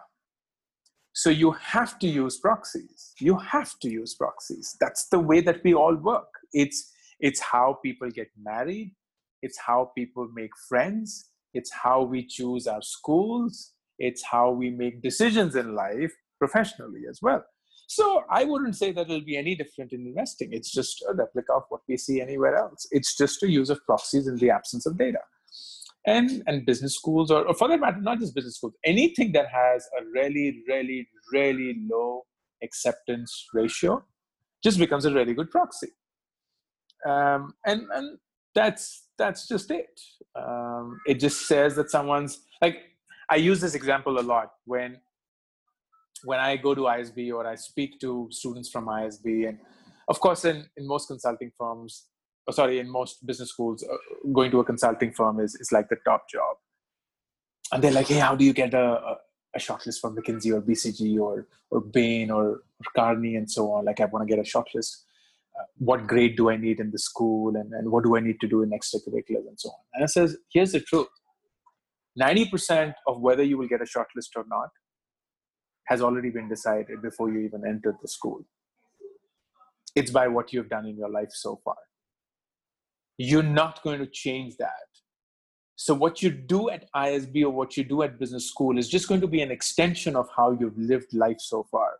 [1.13, 3.13] So you have to use proxies.
[3.19, 4.75] You have to use proxies.
[4.79, 6.29] That's the way that we all work.
[6.53, 8.95] It's it's how people get married.
[9.41, 11.29] It's how people make friends.
[11.53, 17.19] it's how we choose our schools, it's how we make decisions in life professionally as
[17.21, 17.43] well.
[17.87, 20.49] So I wouldn't say that it'll be any different in investing.
[20.51, 22.87] It's just a replica of what we see anywhere else.
[22.91, 25.19] It's just a use of proxies in the absence of data.
[26.07, 29.47] And, and business schools, or, or for that matter, not just business schools, anything that
[29.51, 32.25] has a really, really, really low
[32.63, 34.03] acceptance ratio
[34.63, 35.89] just becomes a really good proxy.
[37.05, 38.17] Um, and, and
[38.55, 39.99] that's that's just it.
[40.35, 42.77] Um, it just says that someone's like
[43.29, 44.97] I use this example a lot when
[46.25, 49.59] when I go to ISB or I speak to students from ISB, and
[50.07, 52.07] of course, in, in most consulting firms,
[52.49, 53.95] or sorry, in most business schools, uh,
[54.33, 56.57] going to a consulting firm is, is like the top job.
[57.71, 59.17] And they're like, hey, how do you get a,
[59.53, 63.85] a, shortlist from McKinsey or BCG or, or Bain or, or Kearney and so on?
[63.85, 65.03] Like, I want to get a shortlist.
[65.59, 67.55] Uh, what grade do I need in the school?
[67.55, 69.81] And, and what do I need to do in extracurriculars and so on?
[69.93, 71.07] And it says, here's the truth
[72.19, 74.69] 90% of whether you will get a shortlist or not
[75.85, 78.43] has already been decided before you even entered the school.
[79.95, 81.75] It's by what you've done in your life so far.
[83.21, 84.87] You're not going to change that.
[85.75, 89.09] So, what you do at ISB or what you do at business school is just
[89.09, 91.91] going to be an extension of how you've lived life so far.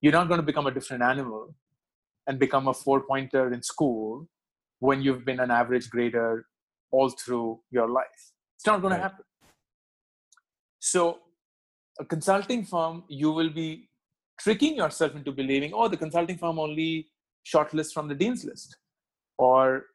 [0.00, 1.54] You're not going to become a different animal
[2.28, 4.28] and become a four pointer in school
[4.78, 6.46] when you've been an average grader
[6.92, 8.32] all through your life.
[8.56, 8.98] It's not going right.
[8.98, 9.24] to happen.
[10.78, 11.18] So,
[11.98, 13.88] a consulting firm, you will be
[14.38, 17.08] tricking yourself into believing, oh, the consulting firm only
[17.44, 18.76] shortlists from the dean's list,
[19.36, 19.86] or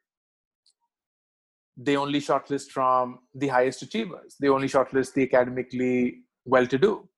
[1.76, 4.36] they only shortlist from the highest achievers.
[4.40, 7.08] They only shortlist the academically well-to-do.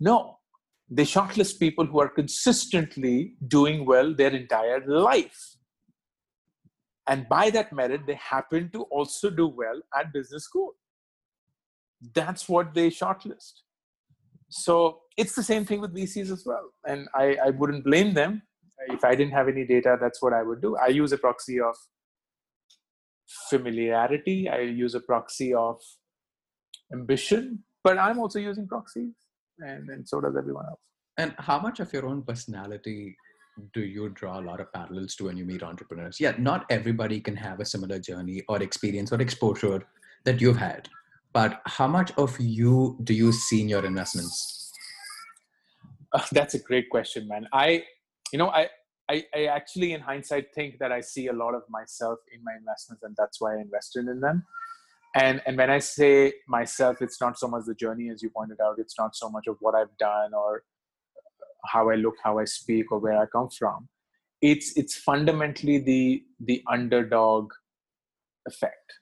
[0.00, 0.38] No,
[0.90, 5.56] they shortlist people who are consistently doing well their entire life.
[7.08, 10.74] And by that merit, they happen to also do well at business school.
[12.14, 13.52] That's what they shortlist.
[14.48, 16.70] So it's the same thing with VCs as well.
[16.86, 18.42] And I, I wouldn't blame them.
[18.88, 20.76] If I didn't have any data, that's what I would do.
[20.76, 21.76] I use a proxy of
[23.50, 25.80] familiarity, I use a proxy of
[26.92, 29.14] ambition, but I'm also using proxies,
[29.58, 30.80] and, and so does everyone else.
[31.18, 33.16] And how much of your own personality
[33.74, 36.18] do you draw a lot of parallels to when you meet entrepreneurs?
[36.18, 39.82] Yeah, not everybody can have a similar journey or experience or exposure
[40.24, 40.88] that you've had
[41.32, 44.72] but how much of you do you see in your investments
[46.12, 47.82] uh, that's a great question man i
[48.32, 48.68] you know I,
[49.12, 52.54] I i actually in hindsight think that i see a lot of myself in my
[52.60, 54.44] investments and that's why i invested in them.
[55.14, 56.12] And and when i say
[56.48, 58.76] myself it's not so much the journey as you pointed out.
[58.78, 60.62] It's not so much of what i've done or
[61.72, 63.88] how i look how i speak or where i come from.
[64.50, 67.52] It's it's fundamentally the the underdog
[68.46, 68.94] effect.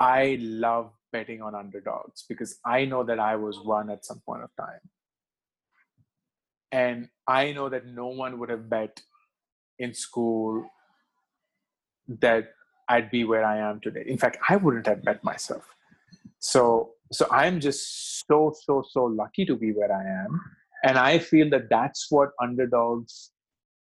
[0.00, 4.42] I love betting on underdogs because I know that I was one at some point
[4.42, 4.80] of time.
[6.72, 9.00] And I know that no one would have bet
[9.78, 10.64] in school
[12.20, 12.48] that
[12.88, 14.04] I'd be where I am today.
[14.06, 15.64] In fact, I wouldn't have bet myself.
[16.38, 20.40] So so I'm just so so so lucky to be where I am
[20.84, 23.32] and I feel that that's what underdogs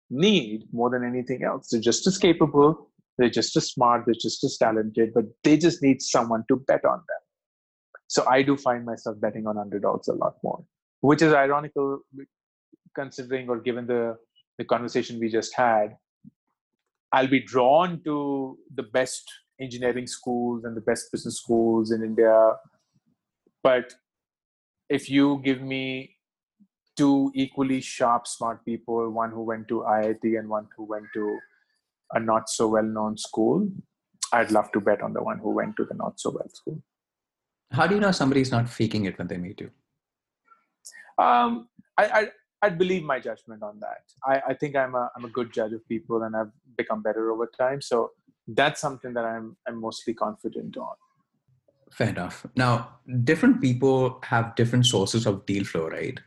[0.09, 1.69] need more than anything else.
[1.69, 5.81] They're just as capable, they're just as smart, they're just as talented, but they just
[5.81, 7.23] need someone to bet on them.
[8.07, 10.63] So I do find myself betting on underdogs a lot more,
[11.01, 11.99] which is ironical
[12.95, 14.17] considering or given the,
[14.57, 15.97] the conversation we just had.
[17.11, 22.53] I'll be drawn to the best engineering schools and the best business schools in India.
[23.61, 23.93] But
[24.89, 26.17] if you give me
[26.95, 31.39] two equally sharp, smart people, one who went to IIT and one who went to
[32.13, 33.67] a not so well known school,
[34.31, 36.81] I'd love to bet on the one who went to the not so well school.
[37.71, 39.71] How do you know somebody's not faking it when they meet you?
[41.17, 42.27] Um, I, I
[42.63, 44.03] I believe my judgment on that.
[44.25, 47.29] I, I think I'm a I'm a good judge of people, and I've become better
[47.31, 47.81] over time.
[47.81, 48.11] So
[48.47, 50.95] that's something that I'm I'm mostly confident on.
[51.91, 52.45] Fair enough.
[52.55, 52.73] Now,
[53.23, 56.17] different people have different sources of deal flow, right?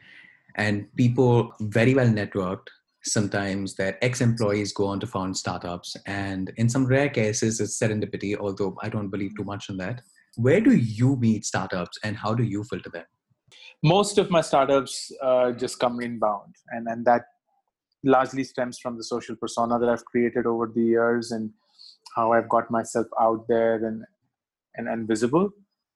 [0.54, 2.68] And people very well networked
[3.02, 8.36] sometimes their ex-employees go on to found startups and in some rare cases it's serendipity
[8.36, 10.00] although i don't believe too much in that
[10.36, 13.04] where do you meet startups and how do you filter them
[13.94, 17.24] most of my startups uh, just come inbound and and that
[18.14, 21.50] largely stems from the social persona that i've created over the years and
[22.16, 24.04] how i've got myself out there and
[24.76, 25.50] and, and visible.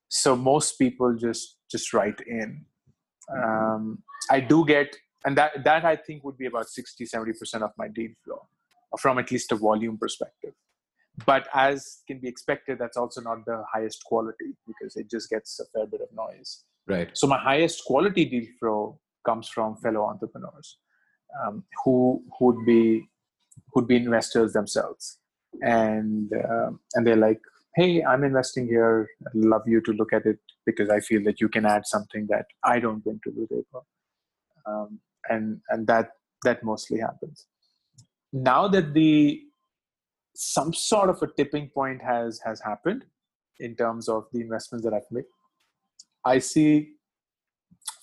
[0.09, 2.64] So most people just just write in.
[3.32, 7.70] Um, i do get and that that i think would be about 60 70% of
[7.78, 8.41] my deal flow
[8.99, 10.53] from at least a volume perspective.
[11.26, 15.61] But as can be expected, that's also not the highest quality because it just gets
[15.61, 16.64] a fair bit of noise.
[16.86, 17.10] Right.
[17.14, 20.78] So my highest quality deal flow comes from fellow entrepreneurs
[21.44, 23.08] um, who would be
[23.72, 25.18] who'd be investors themselves,
[25.60, 27.40] and uh, and they're like,
[27.76, 29.08] "Hey, I'm investing here.
[29.26, 32.26] I'd love you to look at it because I feel that you can add something
[32.30, 33.86] that I don't bring to the table."
[34.66, 36.10] Um, and and that
[36.44, 37.46] that mostly happens.
[38.32, 39.40] Now that the
[40.34, 43.04] some sort of a tipping point has has happened
[43.58, 45.24] in terms of the investments that I've made.
[46.24, 46.94] I see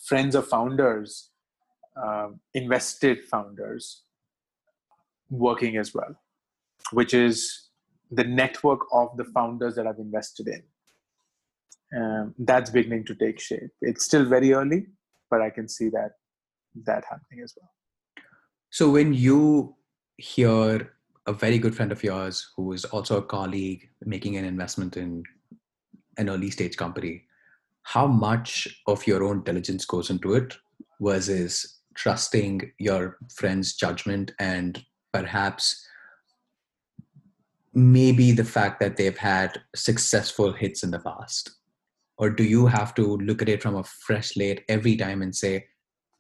[0.06, 1.30] friends of founders,
[1.96, 4.04] um, invested founders,
[5.30, 6.16] working as well,
[6.92, 7.70] which is
[8.12, 10.64] the network of the founders that I've invested in.
[11.96, 13.72] Um, that's beginning to take shape.
[13.82, 14.88] It's still very early,
[15.30, 16.12] but I can see that
[16.86, 17.70] that happening as well.
[18.70, 19.76] So when you
[20.18, 20.94] hear
[21.26, 25.24] a very good friend of yours who is also a colleague making an investment in
[26.18, 27.24] an early stage company,
[27.88, 30.58] how much of your own diligence goes into it
[31.00, 34.84] versus trusting your friend's judgment and
[35.14, 35.88] perhaps
[37.74, 41.50] maybe the fact that they've had successful hits in the past?
[42.18, 45.34] Or do you have to look at it from a fresh slate every time and
[45.34, 45.66] say,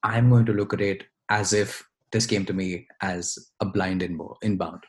[0.03, 4.03] I'm going to look at it as if this came to me as a blind
[4.03, 4.83] inbound?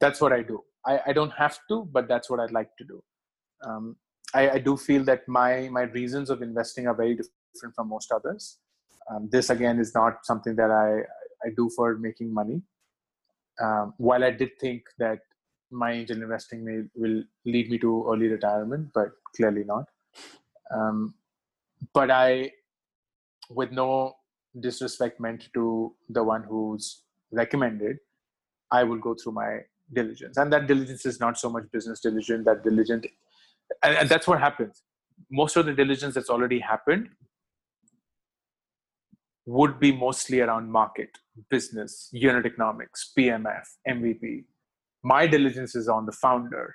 [0.00, 0.62] that's what I do.
[0.86, 3.02] I, I don't have to, but that's what I'd like to do.
[3.66, 3.96] Um,
[4.36, 8.12] I, I, do feel that my my reasons of investing are very different from most
[8.12, 8.58] others.
[9.10, 10.88] Um, this again is not something that I
[11.46, 12.62] I do for making money.
[13.60, 15.20] Um, while I did think that
[15.70, 19.84] my angel investing may will lead me to early retirement, but clearly not.
[20.74, 21.14] Um,
[21.92, 22.52] but I,
[23.50, 24.16] with no
[24.58, 27.98] disrespect meant to the one who's recommended,
[28.70, 29.60] I will go through my
[29.92, 33.06] diligence and that diligence is not so much business diligence that diligent
[33.82, 34.82] and, and that's what happens.
[35.30, 37.08] Most of the diligence that's already happened
[39.46, 41.10] would be mostly around market
[41.50, 44.42] business unit economics pmf mvp
[45.06, 46.74] my diligence is on the founder.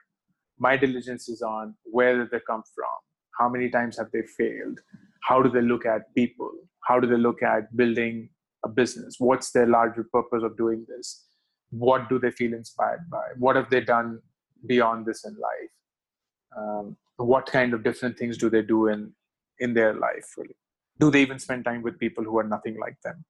[0.58, 2.98] My diligence is on where did they come from?
[3.38, 4.80] How many times have they failed?
[5.22, 6.50] How do they look at people?
[6.88, 8.30] How do they look at building
[8.64, 9.16] a business?
[9.20, 11.26] What's their larger purpose of doing this?
[11.72, 13.26] What do they feel inspired by?
[13.38, 14.22] What have they done
[14.66, 15.76] beyond this in life
[16.58, 19.14] um, what kind of different things do they do in
[19.60, 20.56] in their life really?
[21.00, 23.24] Do they even spend time with people who are nothing like them?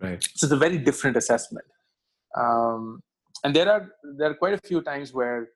[0.00, 0.22] Right.
[0.34, 1.66] So it's a very different assessment.
[2.36, 3.02] Um,
[3.44, 5.50] and there are there are quite a few times where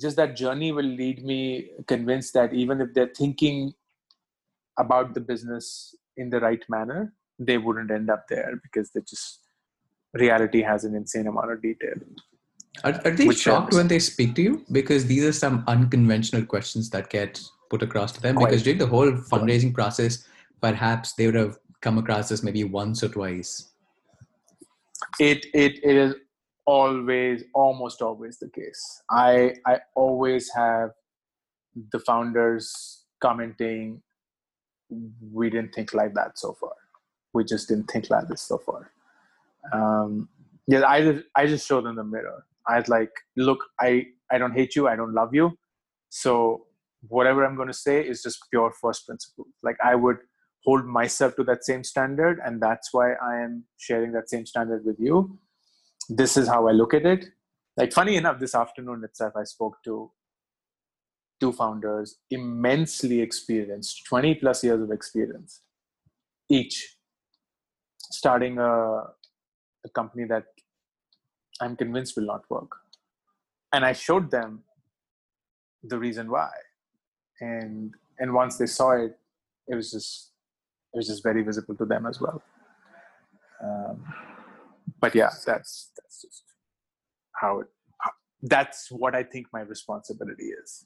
[0.00, 3.74] just that journey will lead me convinced that even if they're thinking
[4.78, 9.40] about the business in the right manner they wouldn't end up there because they just
[10.14, 11.94] reality has an insane amount of detail.
[12.84, 14.64] Are, are they shocked when they speak to you?
[14.72, 18.36] Because these are some unconventional questions that get put across to them.
[18.36, 18.46] Quite.
[18.46, 20.26] Because during the whole fundraising process,
[20.60, 23.72] perhaps they would have come across this maybe once or twice.
[25.20, 26.14] It it, it is
[26.64, 29.02] always almost always the case.
[29.10, 30.90] I I always have
[31.92, 34.02] the founders commenting,
[35.32, 36.72] we didn't think like that so far.
[37.34, 38.92] We just didn't think like this so far
[39.72, 40.28] um,
[40.66, 42.44] yeah, I just I just show them the mirror.
[42.68, 45.52] I was like, look, I I don't hate you, I don't love you,
[46.08, 46.66] so
[47.08, 49.46] whatever I'm going to say is just pure first principle.
[49.62, 50.18] Like I would
[50.64, 54.84] hold myself to that same standard, and that's why I am sharing that same standard
[54.84, 55.38] with you.
[56.08, 57.26] This is how I look at it.
[57.76, 60.10] Like funny enough, this afternoon itself, I spoke to
[61.40, 65.62] two founders, immensely experienced, 20 plus years of experience,
[66.48, 66.96] each
[68.10, 69.02] starting a
[69.84, 70.44] a company that
[71.62, 72.72] I'm convinced will not work.
[73.72, 74.64] And I showed them
[75.84, 76.50] the reason why.
[77.40, 79.16] And and once they saw it,
[79.68, 80.32] it was just
[80.92, 82.42] it was just very visible to them as well.
[83.64, 84.04] Um,
[85.00, 86.42] but yeah, that's that's just
[87.40, 87.68] how it.
[88.42, 90.84] That's what I think my responsibility is.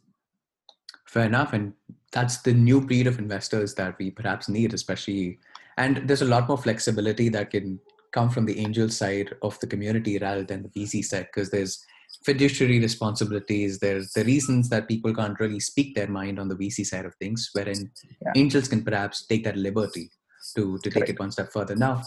[1.06, 1.72] Fair enough, and
[2.12, 5.38] that's the new breed of investors that we perhaps need, especially.
[5.78, 7.80] And there's a lot more flexibility that can
[8.12, 11.84] come from the angel side of the community rather than the VC side because there's
[12.24, 13.78] fiduciary responsibilities.
[13.78, 17.14] There's the reasons that people can't really speak their mind on the VC side of
[17.16, 17.90] things, wherein
[18.22, 18.32] yeah.
[18.36, 20.10] angels can perhaps take that liberty
[20.56, 21.76] to, to take it one step further.
[21.76, 22.02] Now,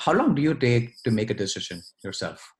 [0.00, 2.52] how long do you take to make a decision yourself?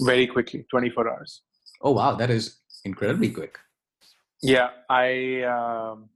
[0.00, 1.42] Very quickly, 24 hours.
[1.82, 2.14] Oh, wow.
[2.14, 3.58] That is incredibly quick.
[4.42, 4.70] Yeah.
[4.88, 6.10] I, um,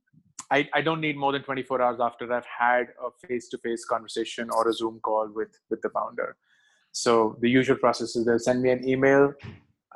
[0.55, 4.68] I, I don't need more than 24 hours after I've had a face-to-face conversation or
[4.68, 6.36] a Zoom call with with the founder.
[6.92, 9.32] So the usual process is they'll send me an email.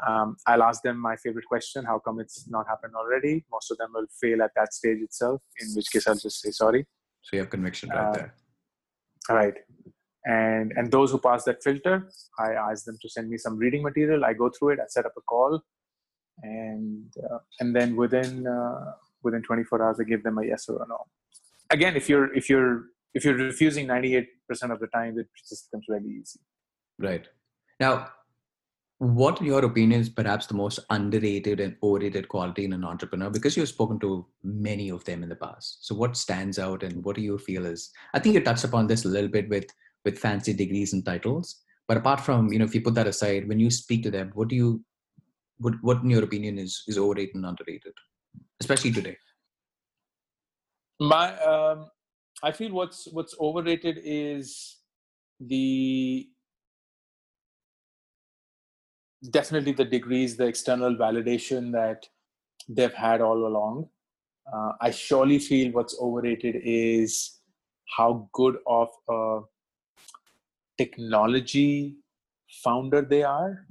[0.07, 3.45] Um, I'll ask them my favorite question: How come it's not happened already?
[3.53, 5.41] Most of them will fail at that stage itself.
[5.61, 6.87] In which case, I'll just say sorry.
[7.23, 8.35] So you have conviction right uh, there.
[9.31, 9.59] Right.
[10.25, 11.97] And and those who pass that filter,
[12.47, 14.25] I ask them to send me some reading material.
[14.25, 14.81] I go through it.
[14.81, 15.61] I set up a call,
[16.43, 18.93] and uh, and then within uh,
[19.23, 20.99] within 24 hours, I give them a yes or a no.
[21.71, 24.27] Again, if you're if you're if you're refusing 98%
[24.71, 26.41] of the time, it just becomes really easy.
[26.99, 27.27] Right.
[27.81, 28.09] Now,
[28.99, 33.31] what in your opinion is perhaps the most underrated and overrated quality in an entrepreneur
[33.31, 37.05] because you've spoken to many of them in the past so what stands out and
[37.05, 39.67] what do you feel is i think you touched upon this a little bit with
[40.05, 43.49] with fancy degrees and titles but apart from you know if you put that aside
[43.49, 44.85] when you speak to them what do you
[45.59, 47.93] what what in your opinion is is overrated and underrated
[48.61, 49.17] especially today
[51.01, 51.89] my um
[52.43, 54.79] i feel what's what's overrated is
[55.41, 56.29] the
[59.31, 62.07] definitely the degrees, the external validation that
[62.69, 63.89] they've had all along.
[64.53, 67.39] Uh, I surely feel what's overrated is
[67.97, 69.41] how good of a
[70.77, 71.97] technology
[72.63, 73.67] founder they are.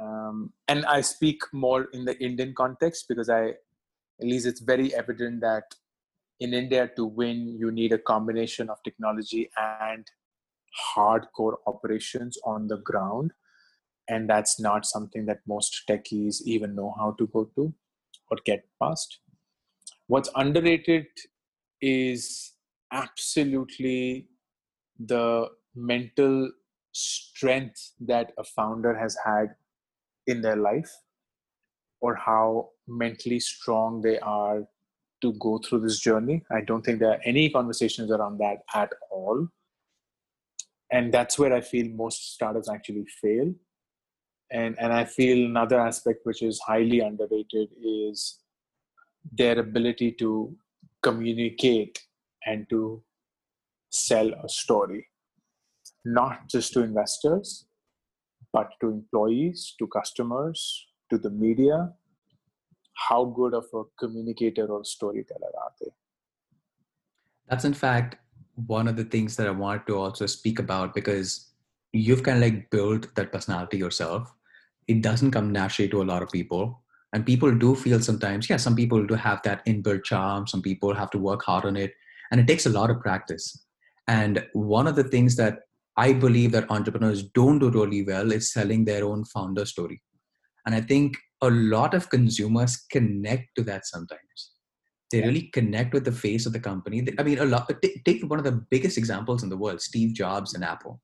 [0.00, 3.54] Um, and I speak more in the Indian context because I,
[4.20, 5.74] at least it's very evident that
[6.40, 10.06] in India to win, you need a combination of technology and
[10.96, 13.32] hardcore operations on the ground.
[14.08, 17.72] And that's not something that most techies even know how to go to
[18.30, 19.20] or get past.
[20.08, 21.06] What's underrated
[21.80, 22.52] is
[22.92, 24.28] absolutely
[24.98, 26.50] the mental
[26.92, 29.54] strength that a founder has had
[30.26, 30.90] in their life
[32.00, 34.62] or how mentally strong they are
[35.22, 36.42] to go through this journey.
[36.50, 39.46] I don't think there are any conversations around that at all.
[40.90, 43.54] And that's where i feel most startups actually fail.
[44.50, 48.40] And and i feel another aspect which is highly underrated is
[49.32, 50.54] their ability to
[51.02, 52.02] communicate
[52.44, 53.02] and to
[53.90, 55.06] sell a story.
[56.04, 57.66] Not just to investors
[58.52, 61.92] but to employees to customers to the media
[62.94, 65.90] how good of a communicator or storyteller are they?
[67.48, 68.16] That's in fact
[68.66, 71.52] one of the things that i wanted to also speak about because
[71.92, 74.32] you've kind of like built that personality yourself.
[74.88, 76.82] It doesn't come naturally to a lot of people.
[77.12, 80.46] And people do feel sometimes yeah some people do have that inbuilt charm.
[80.46, 81.92] Some people have to work hard on it.
[82.30, 83.64] And it takes a lot of practice.
[84.08, 85.60] And one of the things that
[85.96, 90.02] i believe that entrepreneurs don't do really well is selling their own founder story.
[90.66, 94.52] And i think a lot of consumers connect to that sometimes.
[95.10, 97.06] They really connect with the face of the company.
[97.18, 97.70] I mean a lot
[98.06, 101.00] take one of the biggest examples in the world steve jobs and apple.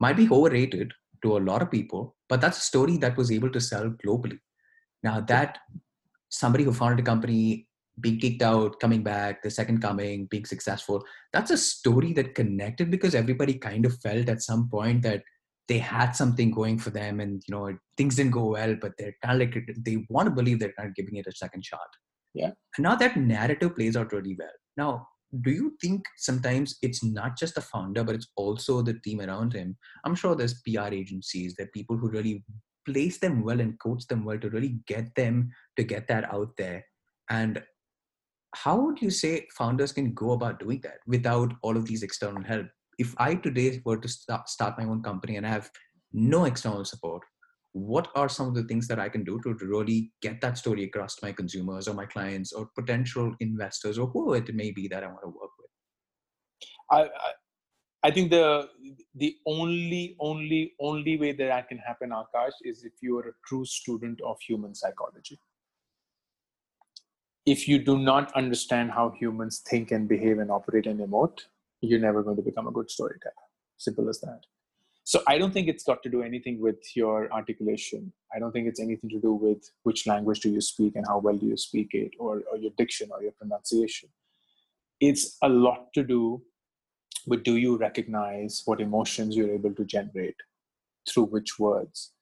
[0.00, 3.50] Might be overrated to a lot of people, but that's a story that was able
[3.50, 4.38] to sell globally.
[5.02, 5.58] Now that
[6.28, 7.68] somebody who founded a company,
[8.00, 12.90] being kicked out, coming back, the second coming, being successful, that's a story that connected
[12.90, 15.22] because everybody kind of felt at some point that
[15.68, 19.16] they had something going for them and you know things didn't go well, but they're
[19.24, 21.88] kind of like they want to believe they're kind of giving it a second shot.
[22.34, 22.50] Yeah.
[22.76, 24.48] And now that narrative plays out really well.
[24.76, 25.08] Now
[25.42, 29.52] do you think sometimes it's not just the founder but it's also the team around
[29.52, 32.44] him i'm sure there's pr agencies there are people who really
[32.86, 36.50] place them well and coach them well to really get them to get that out
[36.56, 36.84] there
[37.30, 37.62] and
[38.54, 42.42] how would you say founders can go about doing that without all of these external
[42.42, 42.66] help
[42.98, 45.70] if i today were to start, start my own company and i have
[46.12, 47.22] no external support
[47.76, 50.84] what are some of the things that I can do to really get that story
[50.84, 54.88] across to my consumers or my clients or potential investors or whoever it may be
[54.88, 55.70] that I want to work with?
[56.90, 57.32] I, I,
[58.04, 58.70] I think the
[59.14, 63.32] the only only only way that that can happen, Akash, is if you are a
[63.46, 65.38] true student of human psychology.
[67.44, 71.40] If you do not understand how humans think and behave and operate and emote,
[71.86, 73.46] you're never going to become a good storyteller.
[73.76, 74.40] Simple as that.
[75.04, 78.12] So i don't think it's got to do anything with your articulation.
[78.34, 81.18] I don't think it's anything to do with which language do you speak and how
[81.18, 84.08] well do you speak it or, or your diction or your pronunciation.
[85.00, 86.42] It's a lot to do
[87.26, 90.36] with do you recognize what emotions you're able to generate
[91.08, 92.12] through which words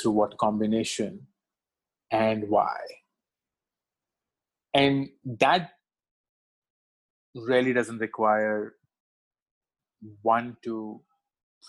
[0.00, 1.26] through what combination
[2.10, 2.76] and why.
[4.74, 5.70] And that
[7.34, 8.74] really doesn't require
[10.22, 11.00] one to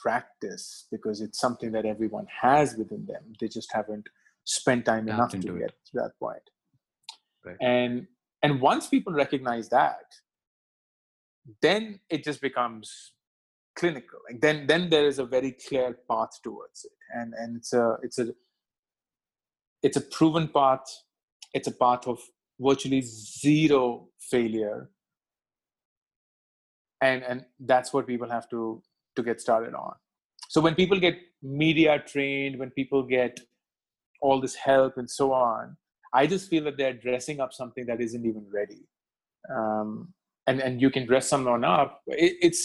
[0.02, 3.34] practice because it's something that everyone has within them.
[3.40, 4.08] They just haven't
[4.44, 5.74] spent time enough to get it.
[5.88, 6.50] to that point.
[7.46, 7.58] Right.
[7.62, 8.08] And
[8.42, 10.06] and once people recognize that,
[11.62, 13.14] then it just becomes
[13.76, 14.20] clinical.
[14.30, 16.92] Like then then there is a very clear path towards it.
[17.16, 18.34] And and it's a it's a
[19.82, 20.86] it's a proven path
[21.54, 22.20] it's a path of
[22.60, 24.90] virtually zero failure
[27.04, 28.82] and and that's what people have to
[29.16, 29.96] to get started on.
[30.50, 33.40] So when people get media trained when people get
[34.22, 35.76] all this help and so on
[36.14, 38.82] i just feel that they're dressing up something that isn't even ready.
[39.54, 40.14] Um,
[40.48, 42.02] and and you can dress someone up.
[42.08, 42.62] It, it's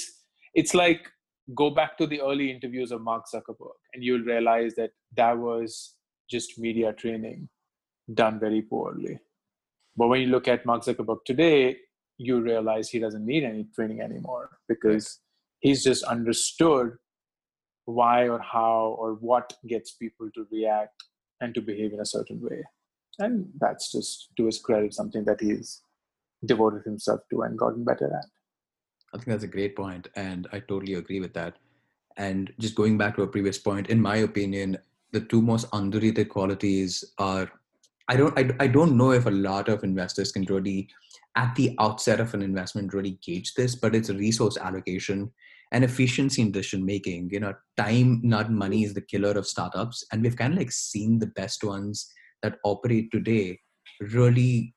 [0.55, 1.09] it's like
[1.55, 5.95] go back to the early interviews of mark zuckerberg and you'll realize that that was
[6.30, 7.49] just media training
[8.14, 9.18] done very poorly.
[9.97, 11.78] But when you look at mark zuckerberg today
[12.18, 15.20] you realize he doesn't need any training anymore because
[15.60, 16.96] he's just understood
[17.86, 21.04] why or how or what gets people to react
[21.40, 22.62] and to behave in a certain way
[23.18, 25.82] and that's just to his credit something that he's
[26.44, 28.26] devoted himself to and gotten better at.
[29.12, 31.56] I think that's a great point, and I totally agree with that.
[32.16, 34.78] And just going back to a previous point, in my opinion,
[35.12, 37.50] the two most underrated qualities are
[38.08, 40.88] I don't I, I don't know if a lot of investors can really
[41.39, 45.30] at the outset of an investment really gauge this, but it's resource allocation
[45.70, 47.30] and efficiency in decision making.
[47.30, 50.72] You know, time, not money, is the killer of startups, and we've kind of like
[50.72, 52.11] seen the best ones
[52.43, 53.61] that operate today
[54.01, 54.74] really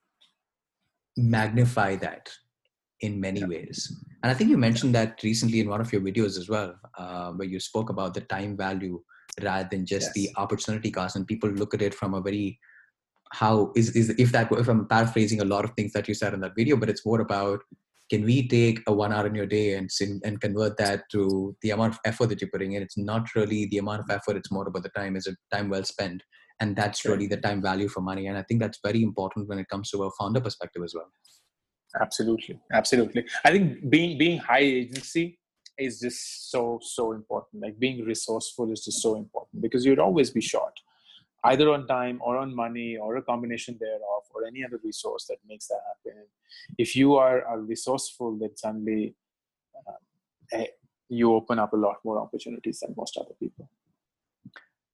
[1.17, 2.29] magnify that
[3.01, 4.03] in many ways.
[4.23, 7.31] And I think you mentioned that recently in one of your videos as well, uh,
[7.31, 9.01] where you spoke about the time value
[9.41, 10.13] rather than just yes.
[10.13, 11.15] the opportunity cost.
[11.15, 12.59] And people look at it from a very
[13.31, 16.33] how is is if that if I'm paraphrasing a lot of things that you said
[16.33, 17.61] in that video, but it's more about
[18.09, 19.89] can we take a one hour in your day and
[20.23, 22.83] and convert that to the amount of effort that you're putting in?
[22.83, 25.15] It's not really the amount of effort; it's more about the time.
[25.15, 26.23] Is it time well spent?
[26.61, 28.27] and that's really the time value for money.
[28.27, 31.11] And i think that's very important when it comes to a founder perspective as well.
[31.99, 32.57] Absolutely.
[32.71, 33.25] Absolutely.
[33.43, 35.39] I think being being high agency
[35.77, 37.63] is just so so important.
[37.63, 40.73] Like being resourceful is just so important because you'd always be short
[41.45, 45.37] either on time or on money or a combination thereof or any other resource that
[45.47, 46.23] makes that happen
[46.77, 49.15] if you are, resourceful then suddenly
[50.53, 50.63] uh,
[51.09, 53.69] you open up a lot more opportunities than most other people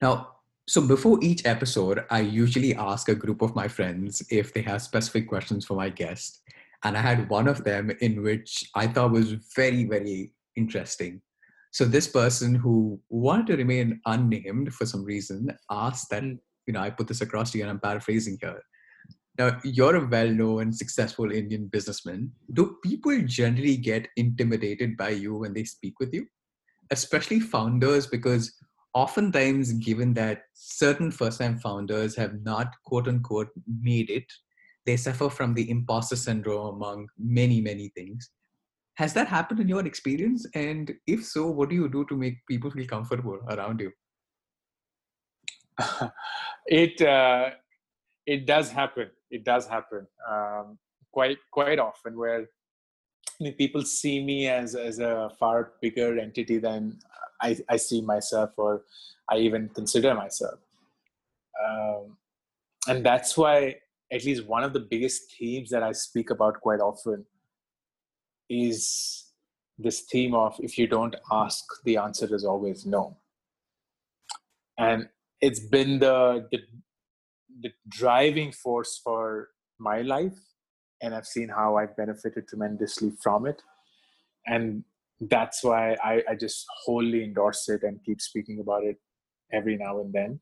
[0.00, 0.28] now
[0.68, 4.82] so before each episode, I usually ask a group of my friends if they have
[4.82, 6.42] specific questions for my guest.
[6.84, 11.22] And I had one of them in which I thought was very, very interesting.
[11.78, 16.32] So this person who wanted to remain unnamed for some reason asked that, hmm.
[16.66, 18.60] you know, I put this across to you and I'm paraphrasing here.
[19.38, 22.32] Now, you're a well known, successful Indian businessman.
[22.52, 26.26] Do people generally get intimidated by you when they speak with you?
[26.90, 28.52] Especially founders, because
[28.92, 33.50] oftentimes given that certain first time founders have not quote unquote
[33.80, 34.24] made it
[34.86, 38.30] they suffer from the imposter syndrome among many many things
[38.98, 40.44] has that happened in your experience?
[40.54, 43.92] And if so what do you do to make people feel comfortable around you?
[46.66, 47.50] It uh,
[48.26, 49.08] it does happen.
[49.30, 50.78] It does happen um,
[51.12, 56.58] quite quite often where I mean, people see me as as a far bigger entity
[56.58, 56.98] than
[57.40, 58.82] I, I see myself or
[59.30, 60.58] I even consider myself.
[61.64, 62.18] Um,
[62.88, 63.76] and that's why,
[64.12, 67.24] at least one of the biggest themes that I speak about quite often
[68.48, 69.26] is
[69.78, 73.16] this theme of if you don't ask, the answer is always no.
[74.78, 75.08] And
[75.40, 76.58] it's been the, the,
[77.60, 80.38] the driving force for my life
[81.00, 83.62] and I've seen how I've benefited tremendously from it.
[84.46, 84.84] And
[85.20, 88.96] that's why I, I just wholly endorse it and keep speaking about it
[89.52, 90.40] every now and then.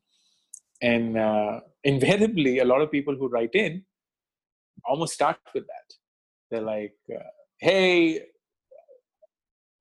[0.81, 3.83] And uh, invariably, a lot of people who write in
[4.85, 5.93] almost start with that.
[6.49, 7.23] They're like, uh,
[7.59, 8.21] hey,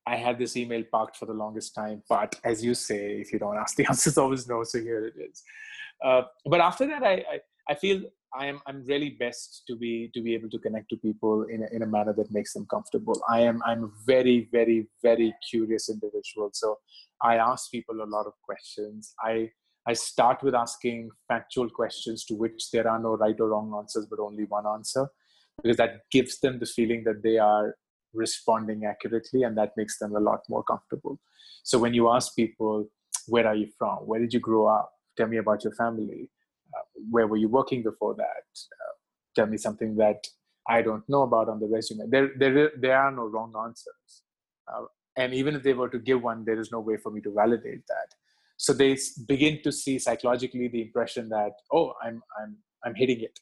[0.06, 3.38] I had this email parked for the longest time, but as you say, if you
[3.38, 4.62] don't ask, the answer is always no.
[4.64, 5.42] So here it is.
[6.04, 8.02] Uh, but after that, I, I, I feel
[8.38, 11.62] I am I'm really best to be to be able to connect to people in
[11.62, 13.20] a, in a manner that makes them comfortable.
[13.28, 16.78] I am I'm a very very very curious individual, so
[17.22, 19.14] I ask people a lot of questions.
[19.20, 19.50] I
[19.88, 24.06] I start with asking factual questions to which there are no right or wrong answers,
[24.10, 25.08] but only one answer,
[25.62, 27.76] because that gives them the feeling that they are
[28.14, 31.18] responding accurately, and that makes them a lot more comfortable.
[31.64, 32.88] So when you ask people,
[33.26, 33.98] "Where are you from?
[34.06, 34.90] Where did you grow up?
[35.16, 36.30] Tell me about your family."
[36.76, 38.44] Uh, where were you working before that?
[38.80, 38.94] Uh,
[39.34, 40.26] tell me something that
[40.68, 42.06] I don't know about on the resume.
[42.08, 44.22] There, there, there are no wrong answers.
[44.68, 44.86] Uh,
[45.16, 47.32] and even if they were to give one, there is no way for me to
[47.32, 48.08] validate that.
[48.56, 48.96] So they
[49.28, 53.38] begin to see psychologically the impression that, oh, I'm, I'm, I'm hitting it.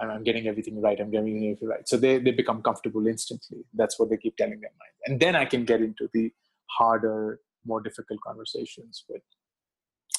[0.00, 0.98] I'm, I'm getting everything right.
[0.98, 1.88] I'm getting everything right.
[1.88, 3.64] So they, they become comfortable instantly.
[3.74, 4.92] That's what they keep telling their mind.
[5.06, 6.32] And then I can get into the
[6.66, 9.04] harder, more difficult conversations.
[9.08, 9.20] But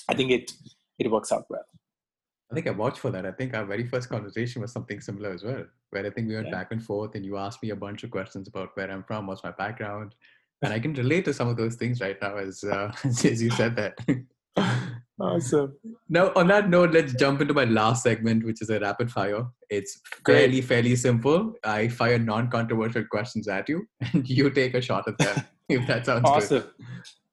[0.09, 0.51] I think it,
[0.99, 1.65] it works out well.
[2.51, 3.25] I think I watched for that.
[3.25, 6.35] I think our very first conversation was something similar as well, where I think we
[6.35, 6.51] went Yeah.
[6.51, 9.25] back and forth, and you asked me a bunch of questions about where I'm from,
[9.25, 10.15] what's my background,
[10.61, 13.51] and I can relate to some of those things right now as uh, as you
[13.51, 13.97] said that.
[15.21, 15.77] Awesome.
[16.09, 19.45] now, on that note, let's jump into my last segment, which is a rapid fire.
[19.69, 20.35] It's Great.
[20.35, 21.53] fairly fairly simple.
[21.63, 25.45] I fire non-controversial questions at you, and you take a shot at them.
[25.69, 26.29] if that sounds good.
[26.29, 26.63] Awesome.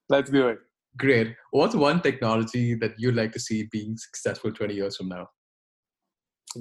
[0.09, 0.59] Let's do it.
[0.99, 1.35] Great.
[1.51, 5.29] What's one technology that you'd like to see being successful 20 years from now?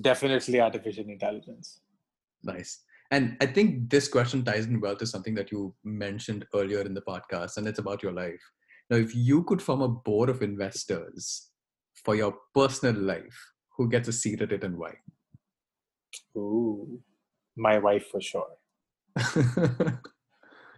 [0.01, 1.81] Definitely artificial intelligence.
[2.43, 2.83] Nice.
[3.11, 6.93] And I think this question ties in well to something that you mentioned earlier in
[6.93, 8.41] the podcast, and it's about your life.
[8.89, 11.49] Now, if you could form a board of investors
[12.05, 13.37] for your personal life,
[13.75, 14.93] who gets a seat at it and why?
[16.37, 16.99] Ooh,
[17.55, 18.47] my wife for sure.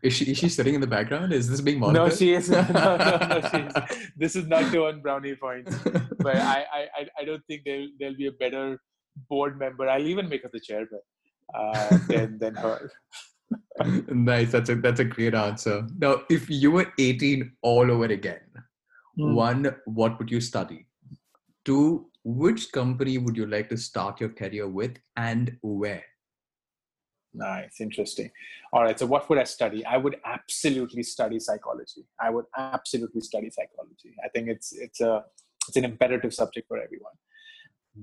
[0.01, 1.33] is she is she sitting in the background?
[1.33, 2.17] Is this being No, monitored?
[2.17, 2.49] she is.
[2.49, 3.73] No, no, no, she is.
[4.17, 5.75] This is not to earn brownie points.
[6.19, 8.79] But I, I, I- don't think there'll, there'll be a better
[9.29, 9.87] board member.
[9.87, 11.01] I'll even make her the chairman
[11.53, 12.91] uh, than, than her.
[14.09, 14.51] nice.
[14.51, 15.87] That's a that's a great answer.
[15.97, 18.41] Now, if you were 18 all over again,
[19.19, 19.33] Hmm.
[19.35, 20.85] one, what would you study?
[21.65, 26.05] Two, which company would you like to start your career with and where?
[27.33, 28.31] Nice, interesting.
[28.73, 28.97] All right.
[28.97, 29.85] So, what would I study?
[29.85, 32.05] I would absolutely study psychology.
[32.19, 34.15] I would absolutely study psychology.
[34.23, 35.23] I think it's it's a
[35.67, 37.13] it's an imperative subject for everyone.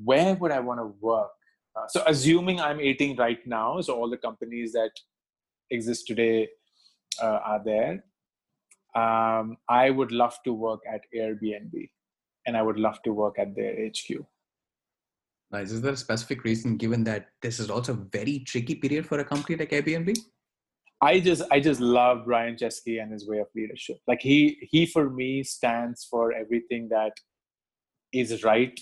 [0.05, 1.31] Where would I want to work?
[1.75, 4.93] Uh, so, assuming I'm 18 right now, so all the companies that
[5.71, 6.49] exist today
[7.23, 8.05] uh, are there.
[8.95, 11.91] Um, I would love to work at Airbnb,
[12.47, 14.25] and I would love to work at their HQ.
[15.51, 15.71] Nice.
[15.71, 19.21] Is there a specific reason given that this is also a very tricky period for
[19.21, 20.19] a company like Airbnb?
[21.03, 23.99] I just I just love Brian Chesky and his way of leadership.
[24.09, 27.13] Like he he for me stands for everything that
[28.13, 28.79] is right.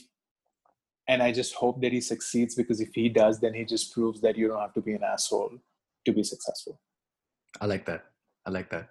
[1.08, 4.22] And I just hope that he succeeds because if he does, then he just proves
[4.22, 5.58] that you don't have to be an asshole
[6.04, 6.80] to be successful.
[7.60, 8.04] I like that.
[8.46, 8.88] I like that.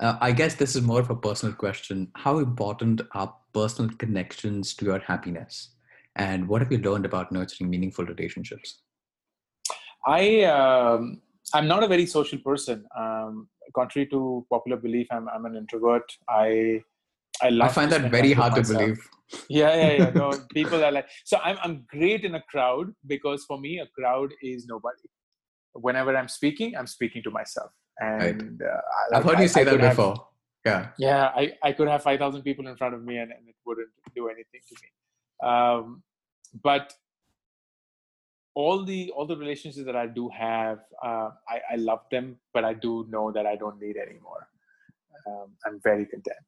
[0.00, 2.10] Uh, I guess this is more of a personal question.
[2.14, 5.74] How important are personal connections to your happiness?
[6.16, 8.80] And what have you learned about nurturing meaningful relationships?
[10.06, 11.20] I um,
[11.52, 12.86] I'm not a very social person.
[12.98, 16.10] Um, contrary to popular belief, I'm I'm an introvert.
[16.28, 16.82] I
[17.42, 17.68] I love.
[17.68, 18.78] I find that very hard to myself.
[18.78, 19.08] believe.
[19.48, 23.44] yeah yeah yeah no people are like so i'm i'm great in a crowd because
[23.44, 25.08] for me a crowd is nobody
[25.74, 28.80] whenever i'm speaking i'm speaking to myself and uh,
[29.12, 30.26] I- I've heard you say I that could have- before.
[30.66, 30.88] Yeah.
[30.98, 33.88] yeah i i could have 5000 people in front of me and, and it wouldn't
[34.14, 36.02] do anything to me um
[36.62, 36.92] but
[38.54, 42.64] all the all the relationships that i do have uh, I, I love them but
[42.64, 44.48] i do know that i don't need anymore
[45.26, 46.46] um, i'm very content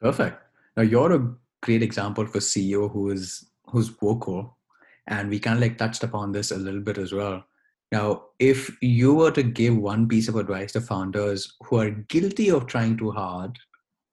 [0.00, 0.38] Perfect.
[0.76, 4.58] Now you're a great example for CEO who is who's vocal,
[5.06, 7.44] and we kind of like touched upon this a little bit as well.
[7.92, 12.50] Now, if you were to give one piece of advice to founders who are guilty
[12.50, 13.56] of trying too hard,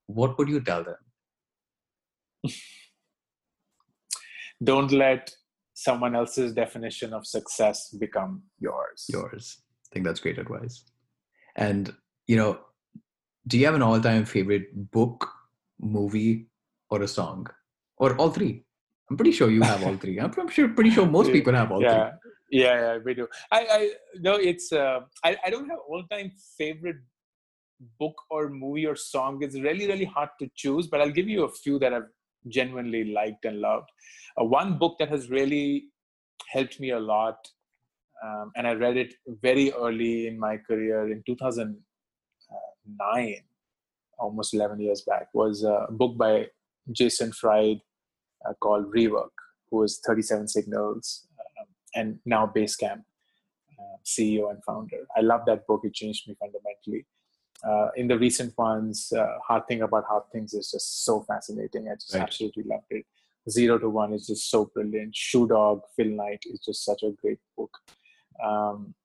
[0.07, 0.95] what would you tell them?
[4.63, 5.35] don't let
[5.73, 9.05] someone else's definition of success become yours.
[9.09, 9.61] Yours.
[9.85, 10.83] I think that's great advice.
[11.55, 11.93] And
[12.27, 12.59] you know,
[13.47, 15.29] do you have an all-time favorite book,
[15.79, 16.47] movie,
[16.89, 17.47] or a song,
[17.97, 18.63] or all three?
[19.09, 20.19] I'm pretty sure you have all three.
[20.19, 22.11] I'm I'm sure, pretty sure most people have all yeah,
[22.53, 23.27] yeah, yeah, we do.
[23.51, 26.97] I, I no, it's uh, I, I don't have all-time favorite
[27.99, 29.39] book or movie or song.
[29.41, 30.85] It's really, really hard to choose.
[30.87, 32.09] But I'll give you a few that I've
[32.47, 33.89] genuinely liked and loved.
[34.39, 35.85] Uh, one book that has really
[36.51, 37.39] helped me a lot,
[38.23, 43.35] um, and I read it very early in my career in 2009,
[44.19, 46.49] almost 11 years back, was a book by
[46.91, 47.81] Jason Fried
[48.47, 49.31] uh, called Rework,
[49.71, 51.25] who was 37 Signals
[51.95, 53.03] and now Basecamp
[53.79, 55.07] uh, CEO and founder.
[55.15, 55.81] I love that book.
[55.83, 57.05] It changed me fundamentally.
[57.63, 61.87] Uh, in the recent ones, uh, Hard Thing About Hard Things is just so fascinating.
[61.89, 62.23] I just Right.
[62.23, 63.05] absolutely loved it.
[63.49, 65.15] Zero to One is just so brilliant.
[65.15, 67.71] Shoe Dog, Phil Knight is just such a great book.
[68.43, 68.95] Um,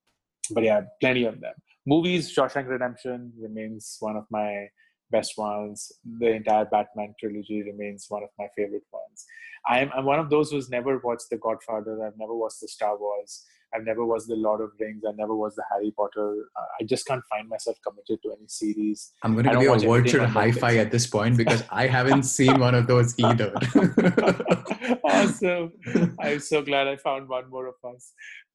[0.51, 1.55] but yeah, plenty of them.
[1.86, 4.68] Movies, Shawshank Redemption remains one of my
[5.11, 5.92] best ones.
[6.18, 9.26] The entire Batman trilogy remains one of my favorite ones.
[9.66, 12.04] I'm, I'm one of those who's never watched The Godfather.
[12.06, 13.44] I've never watched the Star Wars.
[13.74, 15.02] I've never watched The Lord of Rings.
[15.06, 16.48] I've never watched the Harry Potter.
[16.80, 19.12] I just can't find myself committed to any series.
[19.22, 21.62] I'm going to don't give you watch a on high five at this point because
[21.70, 23.52] I haven't seen one of those either.
[25.04, 25.72] awesome.
[26.18, 28.12] I'm so glad I found one more of us.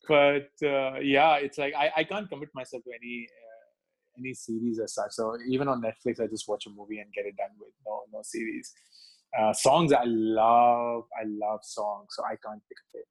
[0.07, 3.27] But uh, yeah, it's like I, I can't commit myself to any
[4.17, 5.11] any series as such.
[5.11, 7.69] So even on Netflix, I just watch a movie and get it done with.
[7.85, 8.73] No no series.
[9.37, 13.07] Uh, songs I love, I love songs, so I can't pick a favorite.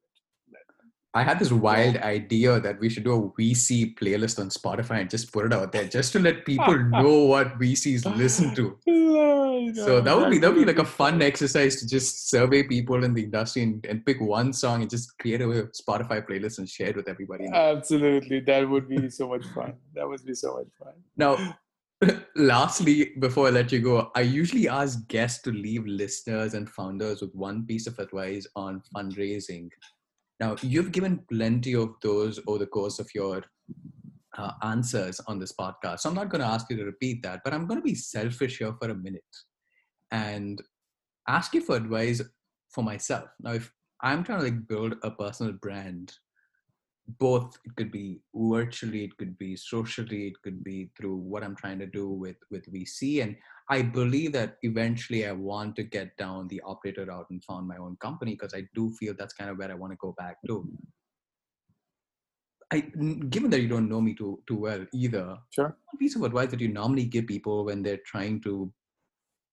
[1.14, 5.10] I had this wild idea that we should do a VC playlist on Spotify and
[5.10, 8.78] just put it out there just to let people know what VCs listen to.
[9.74, 13.04] so that would be that would be like a fun exercise to just survey people
[13.04, 16.68] in the industry and, and pick one song and just create a Spotify playlist and
[16.68, 17.46] share it with everybody.
[17.52, 18.40] Absolutely.
[18.40, 19.74] That would be so much fun.
[19.94, 20.94] That would be so much fun.
[21.16, 21.56] Now
[22.36, 27.20] lastly, before I let you go, I usually ask guests to leave listeners and founders
[27.20, 29.68] with one piece of advice on fundraising
[30.42, 33.44] now, you've given plenty of those over the course of your
[34.36, 36.00] uh, answers on this podcast.
[36.00, 37.94] So I'm not going to ask you to repeat that, but I'm going to be
[37.94, 39.22] selfish here for a minute
[40.10, 40.60] and
[41.28, 42.20] ask you for advice
[42.70, 43.28] for myself.
[43.38, 46.12] Now, if I'm trying to like build a personal brand
[47.18, 51.56] both it could be virtually it could be socially it could be through what i'm
[51.56, 53.36] trying to do with with vc and
[53.70, 57.76] i believe that eventually i want to get down the operator route and found my
[57.76, 60.36] own company because i do feel that's kind of where i want to go back
[60.46, 60.68] to.
[62.72, 62.80] I,
[63.28, 65.76] given that you don't know me too too well either, sure.
[65.90, 68.72] One piece of advice that you normally give people when they're trying to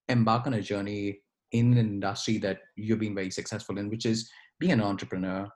[0.08, 1.20] embark on a journey
[1.52, 5.50] in an industry that you've been very successful in, which is being an entrepreneur,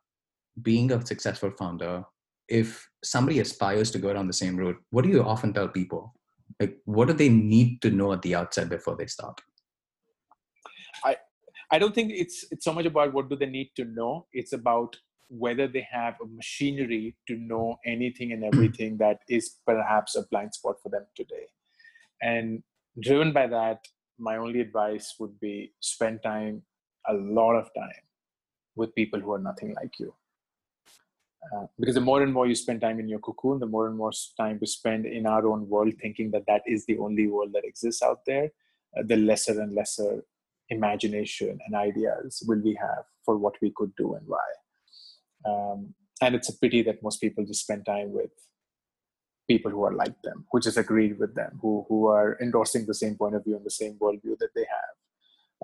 [0.62, 2.04] being a successful founder,
[2.48, 6.14] if somebody aspires to go down the same road, what do you often tell people?
[6.60, 9.42] Like, what do they need to know at the outset before they start?
[11.04, 11.18] I,
[11.72, 14.28] I don't think it's it's so much about what do they need to know.
[14.32, 14.96] It's about
[15.30, 18.50] whether they have a machinery to know anything and hmm.
[18.54, 21.48] everything that is perhaps a blind spot for them today.
[22.22, 22.64] And
[23.02, 23.80] driven by that,
[24.20, 26.62] my only advice would be spend time,
[27.08, 28.04] a lot of time,
[28.76, 30.14] with people who are nothing like you.
[31.52, 33.98] Uh, because the more and more you spend time in your cocoon, the more and
[33.98, 37.52] more time we spend in our own world, thinking that that is the only world
[37.54, 38.50] that exists out there,
[38.98, 40.24] uh, the lesser and lesser
[40.70, 44.50] imagination and ideas will we have for what we could do and why.
[45.46, 48.32] Um, and it's a pity that most people just spend time with
[49.48, 52.94] people who are like them, who just agree with them, who who are endorsing the
[52.94, 54.96] same point of view and the same worldview that they have.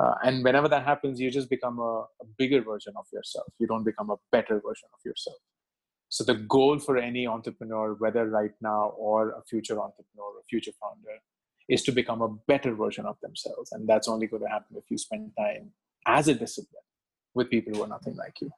[0.02, 3.48] Uh, and whenever that happens, you just become a, a bigger version of yourself.
[3.60, 5.38] You don't become a better version of yourself.
[6.10, 10.72] So the goal for any entrepreneur, whether right now or a future entrepreneur or future
[10.82, 11.20] founder,
[11.70, 13.72] is to become a better version of themselves.
[13.72, 15.72] And that's only going to happen if you spend time
[16.08, 16.82] as a discipline
[17.36, 18.52] with people who are nothing like you.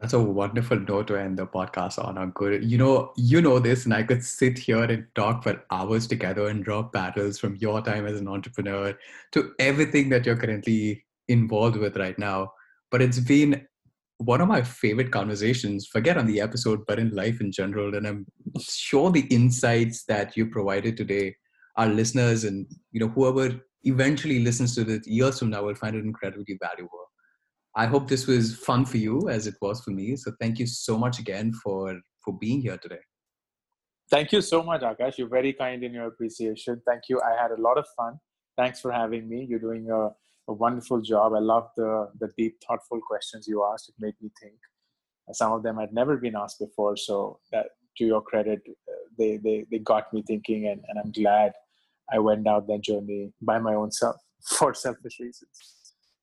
[0.00, 3.58] That's a wonderful note to end the podcast on, A good, You know, you know
[3.58, 7.56] this, and I could sit here and talk for hours together and draw parallels from
[7.56, 8.96] your time as an entrepreneur
[9.32, 12.52] to everything that you're currently involved with right now.
[12.90, 13.66] But it's been
[14.20, 17.94] one of my favorite conversations, forget on the episode, but in life in general.
[17.94, 18.26] And I'm
[18.60, 21.34] sure the insights that you provided today,
[21.76, 25.96] our listeners and you know whoever eventually listens to this years from now will find
[25.96, 27.06] it incredibly valuable.
[27.74, 30.16] I hope this was fun for you as it was for me.
[30.16, 33.00] So thank you so much again for for being here today.
[34.10, 35.16] Thank you so much, Akash.
[35.16, 36.82] You're very kind in your appreciation.
[36.86, 37.20] Thank you.
[37.22, 38.18] I had a lot of fun.
[38.58, 39.46] Thanks for having me.
[39.48, 40.10] You're doing a
[40.50, 41.32] a wonderful job.
[41.34, 43.88] I love the the deep, thoughtful questions you asked.
[43.88, 44.58] It made me think.
[45.32, 49.36] Some of them had never been asked before, so that to your credit, uh, they
[49.36, 51.52] they they got me thinking, and, and I'm glad
[52.12, 54.16] I went down that journey by my own self
[54.58, 55.56] for selfish reasons.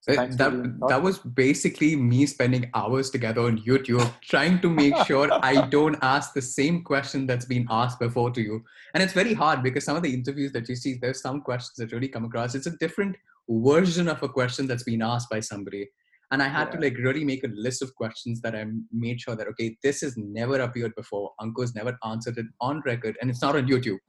[0.07, 5.27] Uh, that that was basically me spending hours together on YouTube trying to make sure
[5.43, 8.63] I don't ask the same question that's been asked before to you.
[8.93, 11.75] And it's very hard because some of the interviews that you see, there's some questions
[11.77, 12.55] that really come across.
[12.55, 13.17] It's a different
[13.49, 15.87] version of a question that's been asked by somebody
[16.31, 16.71] and i had yeah.
[16.71, 20.01] to like really make a list of questions that i made sure that okay this
[20.01, 23.99] has never appeared before Ankur's never answered it on record and it's not on youtube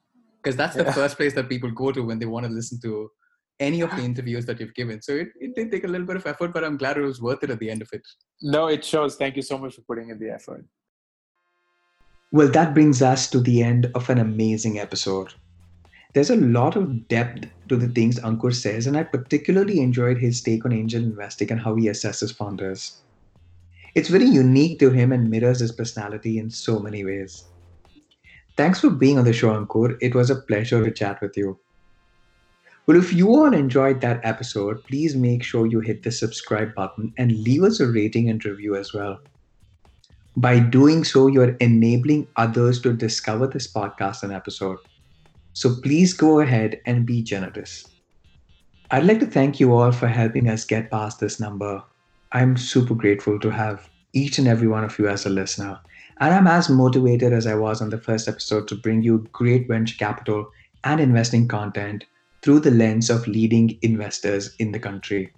[0.42, 3.10] because that's the first place that people go to when they want to listen to
[3.60, 6.16] any of the interviews that you've given so it, it did take a little bit
[6.16, 8.02] of effort but i'm glad it was worth it at the end of it
[8.42, 10.64] no it shows thank you so much for putting in the effort
[12.30, 15.34] well that brings us to the end of an amazing episode
[16.14, 20.40] there's a lot of depth to the things Ankur says, and I particularly enjoyed his
[20.40, 23.02] take on angel investing and how he assesses founders.
[23.94, 27.44] It's very unique to him and mirrors his personality in so many ways.
[28.56, 29.98] Thanks for being on the show, Ankur.
[30.00, 31.58] It was a pleasure to chat with you.
[32.88, 37.12] Well, if you all enjoyed that episode, please make sure you hit the subscribe button
[37.18, 39.20] and leave us a rating and review as well.
[40.38, 44.78] By doing so, you're enabling others to discover this podcast and episode.
[45.52, 47.84] So please go ahead and be generous.
[48.90, 51.82] I'd like to thank you all for helping us get past this number.
[52.32, 55.78] I'm super grateful to have each and every one of you as a listener.
[56.20, 59.68] And I'm as motivated as I was on the first episode to bring you great
[59.68, 60.50] venture capital
[60.84, 62.06] and investing content
[62.42, 65.32] through the lens of leading investors in the country.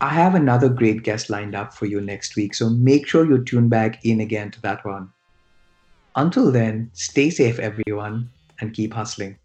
[0.00, 3.44] I have another great guest lined up for you next week, so make sure you
[3.44, 5.10] tune back in again to that one.
[6.16, 9.38] Until then, stay safe, everyone, and keep hustling.